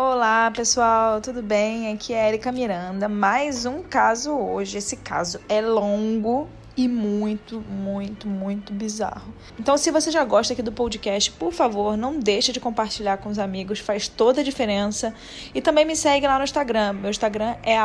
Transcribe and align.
Olá 0.00 0.48
pessoal, 0.52 1.20
tudo 1.20 1.42
bem? 1.42 1.92
Aqui 1.92 2.14
é 2.14 2.28
Erika 2.28 2.52
Miranda. 2.52 3.08
Mais 3.08 3.66
um 3.66 3.82
caso 3.82 4.30
hoje. 4.30 4.78
Esse 4.78 4.96
caso 4.96 5.40
é 5.48 5.60
longo, 5.60 6.48
e 6.78 6.86
muito, 6.86 7.60
muito, 7.60 8.28
muito 8.28 8.72
bizarro. 8.72 9.34
Então, 9.58 9.76
se 9.76 9.90
você 9.90 10.12
já 10.12 10.24
gosta 10.24 10.52
aqui 10.52 10.62
do 10.62 10.70
podcast, 10.70 11.32
por 11.32 11.52
favor, 11.52 11.96
não 11.96 12.20
deixe 12.20 12.52
de 12.52 12.60
compartilhar 12.60 13.16
com 13.16 13.28
os 13.28 13.40
amigos, 13.40 13.80
faz 13.80 14.06
toda 14.06 14.42
a 14.42 14.44
diferença. 14.44 15.12
E 15.52 15.60
também 15.60 15.84
me 15.84 15.96
segue 15.96 16.24
lá 16.24 16.38
no 16.38 16.44
Instagram. 16.44 16.92
Meu 16.92 17.10
Instagram 17.10 17.56
é 17.64 17.76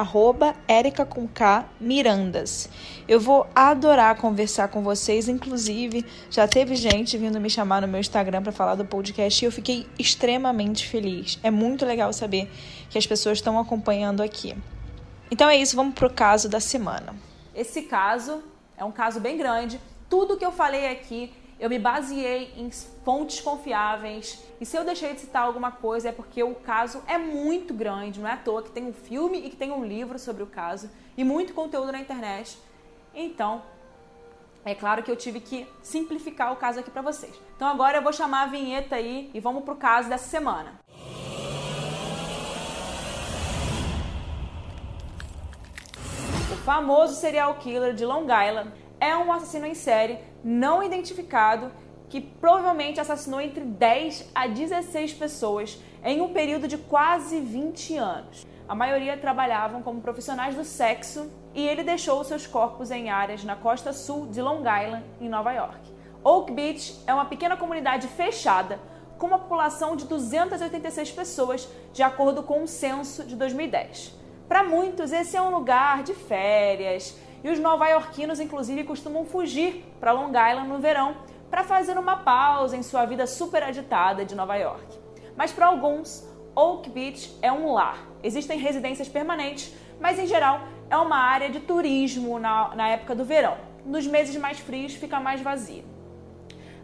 @erica_mirandas. 0.69 2.69
Eu 3.07 3.19
vou 3.19 3.47
adorar 3.55 4.15
conversar 4.15 4.67
com 4.67 4.83
vocês, 4.83 5.27
inclusive 5.27 6.05
já 6.29 6.47
teve 6.47 6.75
gente 6.75 7.17
vindo 7.17 7.41
me 7.41 7.49
chamar 7.49 7.81
no 7.81 7.87
meu 7.87 7.99
Instagram 7.99 8.43
para 8.43 8.51
falar 8.51 8.75
do 8.75 8.85
podcast 8.85 9.43
e 9.43 9.47
eu 9.47 9.51
fiquei 9.51 9.87
extremamente 9.97 10.87
feliz. 10.87 11.39
É 11.41 11.49
muito 11.49 11.83
legal 11.83 12.13
saber 12.13 12.47
que 12.91 12.99
as 12.99 13.07
pessoas 13.07 13.39
estão 13.39 13.57
acompanhando 13.57 14.21
aqui. 14.21 14.55
Então 15.31 15.49
é 15.49 15.57
isso, 15.57 15.75
vamos 15.75 15.95
pro 15.95 16.11
caso 16.11 16.47
da 16.47 16.59
semana. 16.59 17.15
Esse 17.55 17.81
caso 17.81 18.52
é 18.77 18.83
um 18.83 18.91
caso 18.91 19.19
bem 19.19 19.37
grande. 19.37 19.79
Tudo 20.09 20.37
que 20.37 20.45
eu 20.45 20.51
falei 20.51 20.89
aqui, 20.89 21.33
eu 21.59 21.69
me 21.69 21.79
baseei 21.79 22.53
em 22.57 22.69
fontes 23.03 23.39
confiáveis. 23.41 24.43
E 24.59 24.65
se 24.65 24.77
eu 24.77 24.83
deixei 24.83 25.13
de 25.13 25.21
citar 25.21 25.43
alguma 25.43 25.71
coisa 25.71 26.09
é 26.09 26.11
porque 26.11 26.43
o 26.43 26.55
caso 26.55 27.01
é 27.07 27.17
muito 27.17 27.73
grande, 27.73 28.19
não 28.19 28.27
é 28.27 28.33
à 28.33 28.37
toa 28.37 28.63
que 28.63 28.71
tem 28.71 28.85
um 28.85 28.93
filme 28.93 29.39
e 29.39 29.49
que 29.49 29.55
tem 29.55 29.71
um 29.71 29.85
livro 29.85 30.17
sobre 30.19 30.43
o 30.43 30.47
caso 30.47 30.89
e 31.17 31.23
muito 31.23 31.53
conteúdo 31.53 31.91
na 31.91 31.99
internet. 31.99 32.57
Então, 33.13 33.61
é 34.65 34.73
claro 34.73 35.03
que 35.03 35.11
eu 35.11 35.15
tive 35.15 35.39
que 35.39 35.67
simplificar 35.81 36.51
o 36.53 36.55
caso 36.55 36.79
aqui 36.79 36.89
para 36.89 37.01
vocês. 37.01 37.33
Então 37.55 37.67
agora 37.67 37.97
eu 37.97 38.01
vou 38.01 38.13
chamar 38.13 38.43
a 38.43 38.47
vinheta 38.47 38.95
aí 38.95 39.29
e 39.33 39.39
vamos 39.39 39.63
pro 39.63 39.75
caso 39.75 40.07
dessa 40.07 40.27
semana. 40.27 40.79
Famoso 46.63 47.15
serial 47.15 47.55
killer 47.55 47.93
de 47.93 48.05
Long 48.05 48.23
Island 48.23 48.71
é 48.97 49.17
um 49.17 49.33
assassino 49.33 49.65
em 49.65 49.73
série 49.73 50.17
não 50.41 50.81
identificado 50.81 51.69
que 52.07 52.21
provavelmente 52.21 53.01
assassinou 53.01 53.41
entre 53.41 53.65
10 53.65 54.31
a 54.33 54.47
16 54.47 55.13
pessoas 55.13 55.77
em 56.05 56.21
um 56.21 56.31
período 56.31 56.65
de 56.65 56.77
quase 56.77 57.41
20 57.41 57.97
anos. 57.97 58.47
A 58.65 58.73
maioria 58.73 59.17
trabalhavam 59.17 59.81
como 59.81 59.99
profissionais 59.99 60.55
do 60.55 60.63
sexo 60.63 61.29
e 61.53 61.67
ele 61.67 61.83
deixou 61.83 62.23
seus 62.23 62.47
corpos 62.47 62.91
em 62.91 63.09
áreas 63.09 63.43
na 63.43 63.57
costa 63.57 63.91
sul 63.91 64.27
de 64.27 64.41
Long 64.41 64.59
Island, 64.59 65.03
em 65.19 65.27
Nova 65.27 65.51
York. 65.51 65.91
Oak 66.23 66.49
Beach 66.53 66.97
é 67.05 67.13
uma 67.13 67.25
pequena 67.25 67.57
comunidade 67.57 68.07
fechada 68.07 68.79
com 69.17 69.27
uma 69.27 69.39
população 69.39 69.97
de 69.97 70.05
286 70.05 71.11
pessoas, 71.11 71.67
de 71.91 72.01
acordo 72.01 72.41
com 72.41 72.61
um 72.61 72.67
censo 72.67 73.25
de 73.25 73.35
2010. 73.35 74.22
Para 74.47 74.63
muitos, 74.63 75.11
esse 75.11 75.37
é 75.37 75.41
um 75.41 75.49
lugar 75.49 76.03
de 76.03 76.13
férias 76.13 77.17
e 77.43 77.49
os 77.49 77.59
nova-iorquinos, 77.59 78.39
inclusive, 78.39 78.83
costumam 78.83 79.25
fugir 79.25 79.85
para 79.99 80.11
Long 80.11 80.29
Island 80.29 80.67
no 80.67 80.79
verão 80.79 81.17
para 81.49 81.63
fazer 81.63 81.97
uma 81.97 82.17
pausa 82.17 82.75
em 82.75 82.83
sua 82.83 83.05
vida 83.05 83.27
super 83.27 83.63
agitada 83.63 84.25
de 84.25 84.35
Nova 84.35 84.55
York. 84.55 84.99
Mas 85.35 85.51
para 85.51 85.67
alguns, 85.67 86.27
Oak 86.55 86.89
Beach 86.89 87.37
é 87.41 87.51
um 87.51 87.71
lar. 87.73 87.97
Existem 88.21 88.59
residências 88.59 89.09
permanentes, 89.09 89.73
mas 89.99 90.19
em 90.19 90.27
geral 90.27 90.61
é 90.89 90.97
uma 90.97 91.17
área 91.17 91.49
de 91.49 91.59
turismo 91.59 92.39
na, 92.39 92.75
na 92.75 92.87
época 92.89 93.15
do 93.15 93.25
verão. 93.25 93.57
Nos 93.85 94.07
meses 94.07 94.35
mais 94.35 94.59
frios 94.59 94.93
fica 94.93 95.19
mais 95.19 95.41
vazia. 95.41 95.83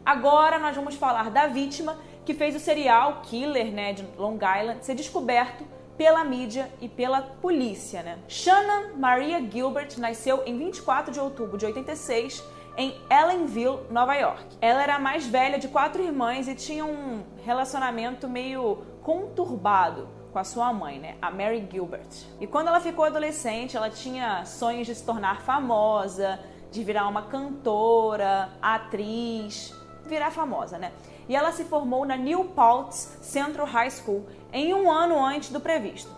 Agora 0.06 0.58
nós 0.58 0.76
vamos 0.76 0.96
falar 0.96 1.30
da 1.30 1.48
vítima 1.48 1.98
que 2.26 2.34
fez 2.34 2.56
o 2.56 2.60
serial 2.60 3.22
killer 3.24 3.72
né, 3.72 3.94
de 3.94 4.06
Long 4.18 4.36
Island 4.36 4.86
ser 4.86 4.96
descoberto 4.96 5.64
pela 6.00 6.24
mídia 6.24 6.72
e 6.80 6.88
pela 6.88 7.22
polícia. 7.22 8.02
Né? 8.02 8.18
Shannon 8.26 8.96
Maria 8.96 9.46
Gilbert 9.46 9.98
nasceu 9.98 10.44
em 10.46 10.58
24 10.58 11.12
de 11.12 11.20
outubro 11.20 11.58
de 11.58 11.66
86 11.66 12.42
em 12.78 12.96
Ellenville, 13.12 13.82
Nova 13.92 14.16
York. 14.16 14.46
Ela 14.62 14.82
era 14.82 14.96
a 14.96 15.00
mais 15.00 15.28
velha 15.28 15.60
de 15.60 15.68
quatro 15.68 16.02
irmãs 16.02 16.48
e 16.48 16.56
tinha 16.56 16.86
um 16.86 17.22
relacionamento 17.44 18.30
meio 18.30 18.78
conturbado 19.04 20.08
com 20.32 20.40
a 20.40 20.44
sua 20.46 20.72
mãe, 20.72 21.00
né, 21.00 21.18
a 21.22 21.30
Mary 21.30 21.68
Gilbert. 21.70 22.08
E 22.40 22.48
quando 22.48 22.70
ela 22.70 22.80
ficou 22.80 23.04
adolescente, 23.04 23.76
ela 23.76 23.90
tinha 23.90 24.46
sonhos 24.46 24.88
de 24.88 24.96
se 24.96 25.04
tornar 25.04 25.42
famosa, 25.42 26.40
de 26.72 26.82
virar 26.82 27.10
uma 27.10 27.24
cantora, 27.24 28.52
atriz, 28.62 29.76
virar 30.06 30.32
famosa, 30.32 30.78
né? 30.78 30.94
E 31.30 31.36
ela 31.36 31.52
se 31.52 31.64
formou 31.64 32.06
na 32.06 32.18
New 32.18 32.46
Paltz 32.46 33.20
Central 33.22 33.68
High 33.68 33.92
School 33.92 34.26
em 34.52 34.74
um 34.74 34.92
ano 34.92 35.24
antes 35.24 35.52
do 35.52 35.60
previsto. 35.60 36.10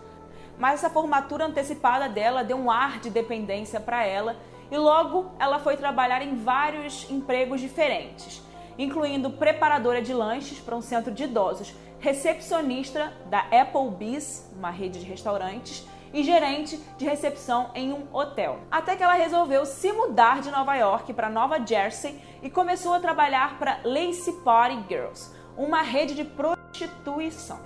Mas 0.57 0.75
essa 0.75 0.89
formatura 0.89 1.45
antecipada 1.45 2.07
dela 2.07 2.45
deu 2.45 2.55
um 2.55 2.71
ar 2.71 3.01
de 3.01 3.09
dependência 3.09 3.77
para 3.77 4.05
ela 4.05 4.37
e 4.71 4.77
logo 4.77 5.29
ela 5.37 5.59
foi 5.59 5.75
trabalhar 5.75 6.21
em 6.21 6.35
vários 6.35 7.11
empregos 7.11 7.59
diferentes, 7.59 8.41
incluindo 8.77 9.31
preparadora 9.31 10.01
de 10.01 10.13
lanches 10.13 10.61
para 10.61 10.77
um 10.77 10.81
centro 10.81 11.11
de 11.11 11.25
idosos, 11.25 11.75
recepcionista 11.99 13.11
da 13.25 13.39
Applebee's, 13.51 14.49
uma 14.55 14.71
rede 14.71 14.99
de 14.99 15.05
restaurantes, 15.05 15.85
e 16.13 16.23
gerente 16.23 16.77
de 16.97 17.05
recepção 17.05 17.71
em 17.73 17.93
um 17.93 18.07
hotel. 18.13 18.59
Até 18.69 18.95
que 18.95 19.03
ela 19.03 19.13
resolveu 19.13 19.65
se 19.65 19.91
mudar 19.91 20.41
de 20.41 20.51
Nova 20.51 20.75
York 20.75 21.13
para 21.13 21.29
Nova 21.29 21.65
Jersey 21.65 22.19
e 22.41 22.49
começou 22.49 22.93
a 22.93 22.99
trabalhar 22.99 23.57
para 23.57 23.79
Lacy 23.83 24.33
Party 24.43 24.83
Girls, 24.87 25.31
uma 25.57 25.81
rede 25.81 26.15
de 26.15 26.23
prostituição. 26.23 27.59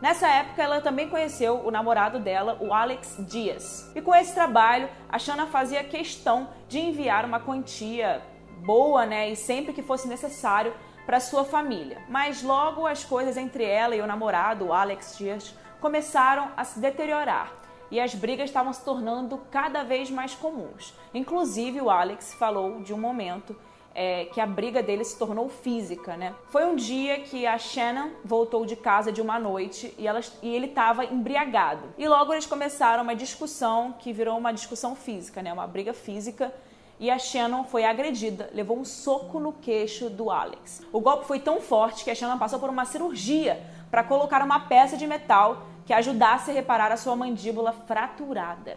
Nessa 0.00 0.28
época, 0.28 0.62
ela 0.62 0.80
também 0.80 1.08
conheceu 1.08 1.66
o 1.66 1.72
namorado 1.72 2.20
dela, 2.20 2.56
o 2.60 2.72
Alex 2.72 3.16
Dias. 3.20 3.90
E 3.96 4.00
com 4.00 4.14
esse 4.14 4.32
trabalho, 4.32 4.88
a 5.08 5.18
Shana 5.18 5.46
fazia 5.46 5.82
questão 5.82 6.48
de 6.68 6.78
enviar 6.78 7.24
uma 7.24 7.40
quantia 7.40 8.22
boa, 8.64 9.04
né, 9.04 9.30
e 9.30 9.36
sempre 9.36 9.72
que 9.72 9.82
fosse 9.82 10.06
necessário 10.06 10.72
para 11.04 11.18
sua 11.18 11.44
família. 11.44 12.00
Mas 12.08 12.42
logo 12.42 12.86
as 12.86 13.04
coisas 13.04 13.36
entre 13.36 13.64
ela 13.64 13.96
e 13.96 14.00
o 14.00 14.06
namorado, 14.06 14.66
o 14.66 14.72
Alex 14.72 15.16
Dias, 15.18 15.54
começaram 15.80 16.50
a 16.56 16.64
se 16.64 16.78
deteriorar 16.78 17.58
e 17.90 18.00
as 18.00 18.14
brigas 18.14 18.50
estavam 18.50 18.72
se 18.72 18.84
tornando 18.84 19.38
cada 19.50 19.82
vez 19.82 20.10
mais 20.10 20.34
comuns. 20.34 20.94
Inclusive, 21.14 21.80
o 21.80 21.90
Alex 21.90 22.34
falou 22.34 22.80
de 22.80 22.92
um 22.92 22.98
momento 22.98 23.56
é, 23.94 24.26
que 24.26 24.40
a 24.40 24.46
briga 24.46 24.82
dele 24.82 25.04
se 25.04 25.18
tornou 25.18 25.48
física, 25.48 26.16
né? 26.16 26.34
Foi 26.50 26.64
um 26.64 26.76
dia 26.76 27.20
que 27.20 27.46
a 27.46 27.58
Shannon 27.58 28.10
voltou 28.24 28.64
de 28.64 28.76
casa 28.76 29.10
de 29.10 29.20
uma 29.20 29.38
noite 29.38 29.92
e, 29.98 30.06
ela, 30.06 30.20
e 30.42 30.54
ele 30.54 30.66
estava 30.66 31.04
embriagado. 31.04 31.82
E 31.98 32.06
logo 32.06 32.32
eles 32.32 32.46
começaram 32.46 33.02
uma 33.02 33.16
discussão 33.16 33.92
que 33.98 34.12
virou 34.12 34.38
uma 34.38 34.52
discussão 34.52 34.94
física, 34.94 35.42
né? 35.42 35.52
Uma 35.52 35.66
briga 35.66 35.92
física 35.92 36.54
e 37.00 37.10
a 37.10 37.18
Shannon 37.18 37.64
foi 37.64 37.84
agredida, 37.84 38.50
levou 38.52 38.76
um 38.76 38.84
soco 38.84 39.38
no 39.38 39.52
queixo 39.52 40.10
do 40.10 40.30
Alex. 40.30 40.82
O 40.92 41.00
golpe 41.00 41.26
foi 41.26 41.38
tão 41.38 41.60
forte 41.60 42.04
que 42.04 42.10
a 42.10 42.14
Shannon 42.14 42.38
passou 42.38 42.58
por 42.58 42.68
uma 42.68 42.84
cirurgia 42.84 43.60
para 43.88 44.02
colocar 44.02 44.42
uma 44.42 44.60
peça 44.60 44.96
de 44.96 45.06
metal 45.06 45.67
que 45.88 45.94
ajudasse 45.94 46.50
a 46.50 46.54
reparar 46.54 46.92
a 46.92 46.98
sua 46.98 47.16
mandíbula 47.16 47.72
fraturada. 47.72 48.76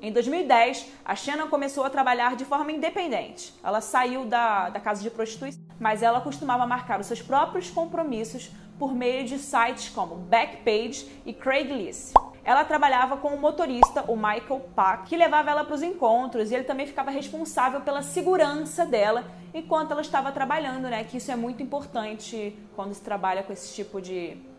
Em 0.00 0.10
2010, 0.10 0.90
a 1.04 1.14
Shannon 1.14 1.48
começou 1.48 1.84
a 1.84 1.90
trabalhar 1.90 2.34
de 2.34 2.46
forma 2.46 2.72
independente. 2.72 3.52
Ela 3.62 3.82
saiu 3.82 4.24
da, 4.24 4.70
da 4.70 4.80
casa 4.80 5.02
de 5.02 5.10
prostituição, 5.10 5.62
mas 5.78 6.02
ela 6.02 6.22
costumava 6.22 6.66
marcar 6.66 6.98
os 6.98 7.04
seus 7.04 7.20
próprios 7.20 7.68
compromissos 7.68 8.50
por 8.78 8.94
meio 8.94 9.26
de 9.26 9.38
sites 9.38 9.90
como 9.90 10.14
Backpage 10.14 11.06
e 11.26 11.34
Craigslist. 11.34 12.14
Ela 12.42 12.64
trabalhava 12.64 13.18
com 13.18 13.28
o 13.28 13.38
motorista, 13.38 14.02
o 14.08 14.16
Michael 14.16 14.62
Pack, 14.74 15.10
que 15.10 15.16
levava 15.16 15.50
ela 15.50 15.62
para 15.62 15.74
os 15.74 15.82
encontros 15.82 16.50
e 16.50 16.54
ele 16.54 16.64
também 16.64 16.86
ficava 16.86 17.10
responsável 17.10 17.82
pela 17.82 18.00
segurança 18.00 18.86
dela 18.86 19.26
enquanto 19.52 19.90
ela 19.90 20.00
estava 20.00 20.32
trabalhando, 20.32 20.88
né? 20.88 21.04
Que 21.04 21.18
isso 21.18 21.30
é 21.30 21.36
muito 21.36 21.62
importante 21.62 22.58
quando 22.74 22.94
se 22.94 23.02
trabalha 23.02 23.42
com 23.42 23.52
esse 23.52 23.74
tipo 23.74 24.00
de 24.00 24.53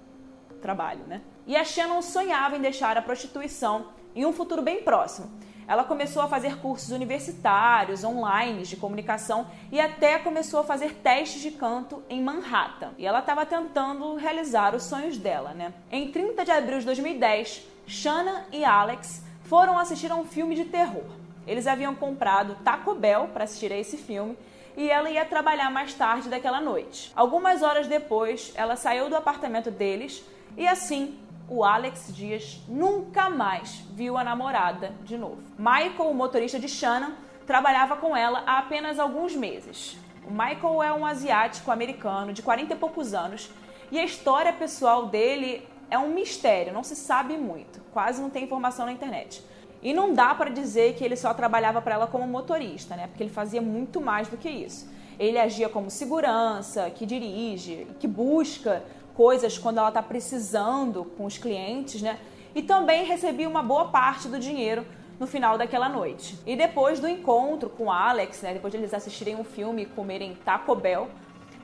trabalho, 0.65 1.03
né? 1.05 1.21
E 1.45 1.55
a 1.55 1.63
Shannon 1.63 2.01
sonhava 2.01 2.57
em 2.57 2.59
deixar 2.59 2.97
a 2.97 3.01
prostituição 3.01 3.89
em 4.15 4.25
um 4.25 4.33
futuro 4.33 4.63
bem 4.63 4.81
próximo. 4.81 5.29
Ela 5.67 5.83
começou 5.83 6.23
a 6.23 6.27
fazer 6.27 6.57
cursos 6.57 6.89
universitários, 6.89 8.03
online, 8.03 8.63
de 8.63 8.75
comunicação 8.75 9.47
e 9.71 9.79
até 9.79 10.17
começou 10.17 10.59
a 10.59 10.63
fazer 10.63 10.95
testes 10.95 11.41
de 11.41 11.51
canto 11.51 12.03
em 12.09 12.21
Manhattan. 12.21 12.91
E 12.97 13.05
ela 13.05 13.19
estava 13.19 13.45
tentando 13.45 14.15
realizar 14.15 14.73
os 14.75 14.83
sonhos 14.83 15.17
dela, 15.19 15.53
né? 15.53 15.71
Em 15.91 16.11
30 16.11 16.43
de 16.43 16.51
abril 16.51 16.79
de 16.79 16.85
2010, 16.85 17.63
Shanna 17.85 18.45
e 18.51 18.65
Alex 18.65 19.23
foram 19.43 19.77
assistir 19.77 20.11
a 20.11 20.15
um 20.15 20.25
filme 20.25 20.55
de 20.55 20.65
terror. 20.65 21.05
Eles 21.45 21.67
haviam 21.67 21.93
comprado 21.93 22.57
Taco 22.63 22.95
Bell 22.95 23.29
para 23.33 23.43
assistir 23.43 23.71
a 23.71 23.77
esse 23.77 23.97
filme 23.97 24.35
e 24.75 24.89
ela 24.89 25.09
ia 25.09 25.25
trabalhar 25.25 25.69
mais 25.69 25.93
tarde 25.93 26.27
daquela 26.27 26.59
noite. 26.59 27.11
Algumas 27.15 27.61
horas 27.61 27.87
depois, 27.87 28.51
ela 28.55 28.75
saiu 28.75 29.09
do 29.09 29.15
apartamento 29.15 29.69
deles 29.71 30.23
e 30.57 30.67
assim 30.67 31.17
o 31.47 31.63
Alex 31.63 32.11
Dias 32.13 32.61
nunca 32.67 33.29
mais 33.29 33.83
viu 33.93 34.17
a 34.17 34.23
namorada 34.23 34.93
de 35.03 35.17
novo. 35.17 35.43
Michael, 35.57 36.09
o 36.09 36.13
motorista 36.13 36.59
de 36.59 36.67
Shannon, 36.67 37.11
trabalhava 37.45 37.95
com 37.95 38.17
ela 38.17 38.43
há 38.45 38.57
apenas 38.57 38.97
alguns 38.99 39.35
meses. 39.35 39.97
O 40.27 40.31
Michael 40.31 40.81
é 40.81 40.91
um 40.91 41.05
asiático 41.05 41.71
americano 41.71 42.33
de 42.33 42.41
40 42.41 42.73
e 42.73 42.75
poucos 42.75 43.13
anos 43.13 43.51
e 43.91 43.99
a 43.99 44.03
história 44.03 44.51
pessoal 44.51 45.05
dele 45.05 45.67
é 45.89 45.97
um 45.99 46.09
mistério, 46.09 46.73
não 46.73 46.83
se 46.83 46.95
sabe 46.95 47.37
muito, 47.37 47.79
quase 47.93 48.19
não 48.19 48.29
tem 48.31 48.43
informação 48.43 48.87
na 48.87 48.91
internet. 48.91 49.43
E 49.83 49.93
não 49.93 50.13
dá 50.13 50.33
para 50.33 50.49
dizer 50.49 50.95
que 50.95 51.03
ele 51.03 51.15
só 51.15 51.31
trabalhava 51.31 51.79
para 51.79 51.93
ela 51.93 52.07
como 52.07 52.25
motorista, 52.25 52.95
né? 52.95 53.05
Porque 53.05 53.21
ele 53.21 53.29
fazia 53.29 53.61
muito 53.61 54.01
mais 54.01 54.27
do 54.27 54.35
que 54.35 54.49
isso. 54.49 54.89
Ele 55.19 55.37
agia 55.37 55.69
como 55.69 55.91
segurança, 55.91 56.89
que 56.89 57.05
dirige, 57.05 57.85
que 57.99 58.07
busca 58.07 58.83
coisas 59.15 59.57
quando 59.57 59.77
ela 59.77 59.89
está 59.89 60.03
precisando 60.03 61.05
com 61.17 61.25
os 61.25 61.37
clientes, 61.37 62.01
né? 62.01 62.19
E 62.53 62.61
também 62.61 63.05
recebia 63.05 63.49
uma 63.49 63.63
boa 63.63 63.85
parte 63.85 64.27
do 64.27 64.39
dinheiro 64.39 64.85
no 65.19 65.27
final 65.27 65.57
daquela 65.57 65.89
noite. 65.89 66.37
E 66.45 66.55
depois 66.55 66.99
do 66.99 67.07
encontro 67.07 67.69
com 67.69 67.91
Alex, 67.91 68.41
né, 68.41 68.53
depois 68.53 68.71
de 68.71 68.77
eles 68.77 68.93
assistirem 68.93 69.35
um 69.35 69.43
filme 69.43 69.83
e 69.83 69.85
comerem 69.85 70.35
Taco 70.43 70.75
Bell, 70.75 71.09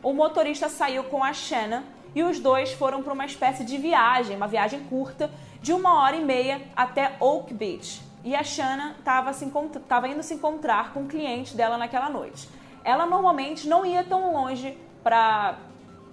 o 0.02 0.14
motorista 0.14 0.70
saiu 0.70 1.04
com 1.06 1.24
a 1.24 1.34
Shanna 1.34 1.84
e 2.16 2.24
os 2.24 2.40
dois 2.40 2.74
foram 2.74 3.04
para 3.04 3.14
uma 3.14 3.26
espécie 3.26 3.64
de 3.64 3.78
viagem, 3.78 4.36
uma 4.36 4.48
viagem 4.48 4.82
curta 4.82 5.30
de 5.62 5.72
uma 5.74 6.02
hora 6.02 6.16
e 6.16 6.24
meia 6.24 6.62
até 6.76 7.16
Oak 7.20 7.54
Beach. 7.54 8.02
E 8.24 8.36
a 8.36 8.44
Shanna 8.44 8.96
estava 9.00 10.08
indo 10.08 10.24
se 10.24 10.34
encontrar 10.34 10.94
com 10.94 11.04
o 11.04 11.08
cliente 11.08 11.56
dela 11.56 11.78
naquela 11.78 12.10
noite. 12.10 12.50
Ela 12.84 13.06
normalmente 13.06 13.68
não 13.68 13.86
ia 13.86 14.04
tão 14.04 14.34
longe 14.34 14.78
para 15.04 15.58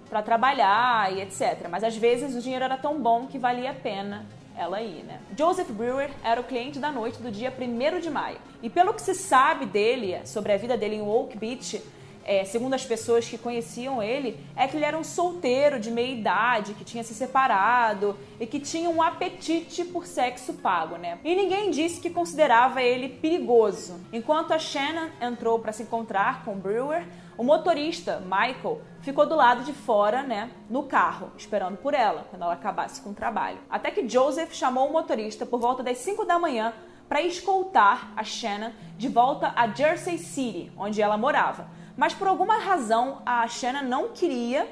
para 0.09 0.21
trabalhar 0.21 1.13
e 1.13 1.21
etc. 1.21 1.67
Mas 1.69 1.83
às 1.83 1.95
vezes 1.95 2.35
o 2.35 2.41
dinheiro 2.41 2.65
era 2.65 2.77
tão 2.77 2.99
bom 2.99 3.27
que 3.27 3.37
valia 3.37 3.71
a 3.71 3.73
pena 3.73 4.25
ela 4.57 4.81
ir, 4.81 5.03
né? 5.05 5.19
Joseph 5.37 5.69
Brewer 5.69 6.09
era 6.21 6.41
o 6.41 6.43
cliente 6.43 6.79
da 6.79 6.91
noite 6.91 7.21
do 7.21 7.31
dia 7.31 7.53
1 7.57 7.99
de 8.01 8.09
maio. 8.09 8.37
E 8.61 8.69
pelo 8.69 8.93
que 8.93 9.01
se 9.01 9.15
sabe 9.15 9.65
dele, 9.65 10.19
sobre 10.25 10.51
a 10.51 10.57
vida 10.57 10.75
dele 10.75 10.95
em 10.95 11.01
Oak 11.01 11.37
Beach, 11.37 11.81
é, 12.29 12.45
segundo 12.45 12.75
as 12.75 12.85
pessoas 12.85 13.27
que 13.27 13.39
conheciam 13.39 14.03
ele, 14.03 14.39
é 14.55 14.67
que 14.67 14.77
ele 14.77 14.85
era 14.85 14.95
um 14.95 15.03
solteiro 15.03 15.79
de 15.79 15.89
meia 15.89 16.13
idade, 16.13 16.75
que 16.75 16.85
tinha 16.85 17.03
se 17.03 17.15
separado 17.15 18.15
e 18.39 18.45
que 18.45 18.59
tinha 18.59 18.87
um 18.87 19.01
apetite 19.01 19.83
por 19.83 20.05
sexo 20.05 20.53
pago, 20.53 20.95
né? 20.95 21.17
E 21.23 21.33
ninguém 21.33 21.71
disse 21.71 21.99
que 21.99 22.07
considerava 22.07 22.83
ele 22.83 23.09
perigoso. 23.09 23.99
Enquanto 24.13 24.51
a 24.51 24.59
Shannon 24.59 25.09
entrou 25.19 25.57
para 25.57 25.71
se 25.71 25.81
encontrar 25.81 26.45
com 26.45 26.53
Brewer, 26.55 27.03
o 27.35 27.43
motorista, 27.43 28.19
Michael, 28.19 28.79
ficou 29.01 29.25
do 29.25 29.35
lado 29.35 29.63
de 29.63 29.73
fora, 29.73 30.21
né, 30.21 30.51
no 30.69 30.83
carro, 30.83 31.31
esperando 31.35 31.77
por 31.77 31.95
ela, 31.95 32.27
quando 32.29 32.43
ela 32.43 32.53
acabasse 32.53 33.01
com 33.01 33.09
o 33.09 33.15
trabalho. 33.15 33.57
Até 33.67 33.89
que 33.89 34.07
Joseph 34.07 34.53
chamou 34.53 34.87
o 34.87 34.93
motorista 34.93 35.47
por 35.47 35.59
volta 35.59 35.81
das 35.81 35.97
5 35.97 36.25
da 36.25 36.37
manhã 36.37 36.73
para 37.07 37.23
escoltar 37.23 38.13
a 38.15 38.23
Shannon 38.23 38.71
de 38.99 39.07
volta 39.07 39.51
a 39.55 39.67
Jersey 39.67 40.19
City, 40.19 40.71
onde 40.77 41.01
ela 41.01 41.17
morava. 41.17 41.78
Mas 41.99 42.13
por 42.13 42.29
alguma 42.29 42.59
razão 42.59 43.21
a 43.25 43.45
Shanna 43.45 43.81
não 43.81 44.13
queria 44.13 44.65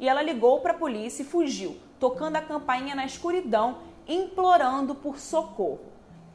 e 0.00 0.08
ela 0.08 0.22
ligou 0.22 0.60
para 0.60 0.72
a 0.72 0.76
polícia 0.76 1.22
e 1.22 1.26
fugiu, 1.26 1.76
tocando 2.00 2.36
a 2.36 2.40
campainha 2.40 2.94
na 2.94 3.04
escuridão, 3.04 3.80
implorando 4.08 4.94
por 4.94 5.18
socorro. 5.18 5.92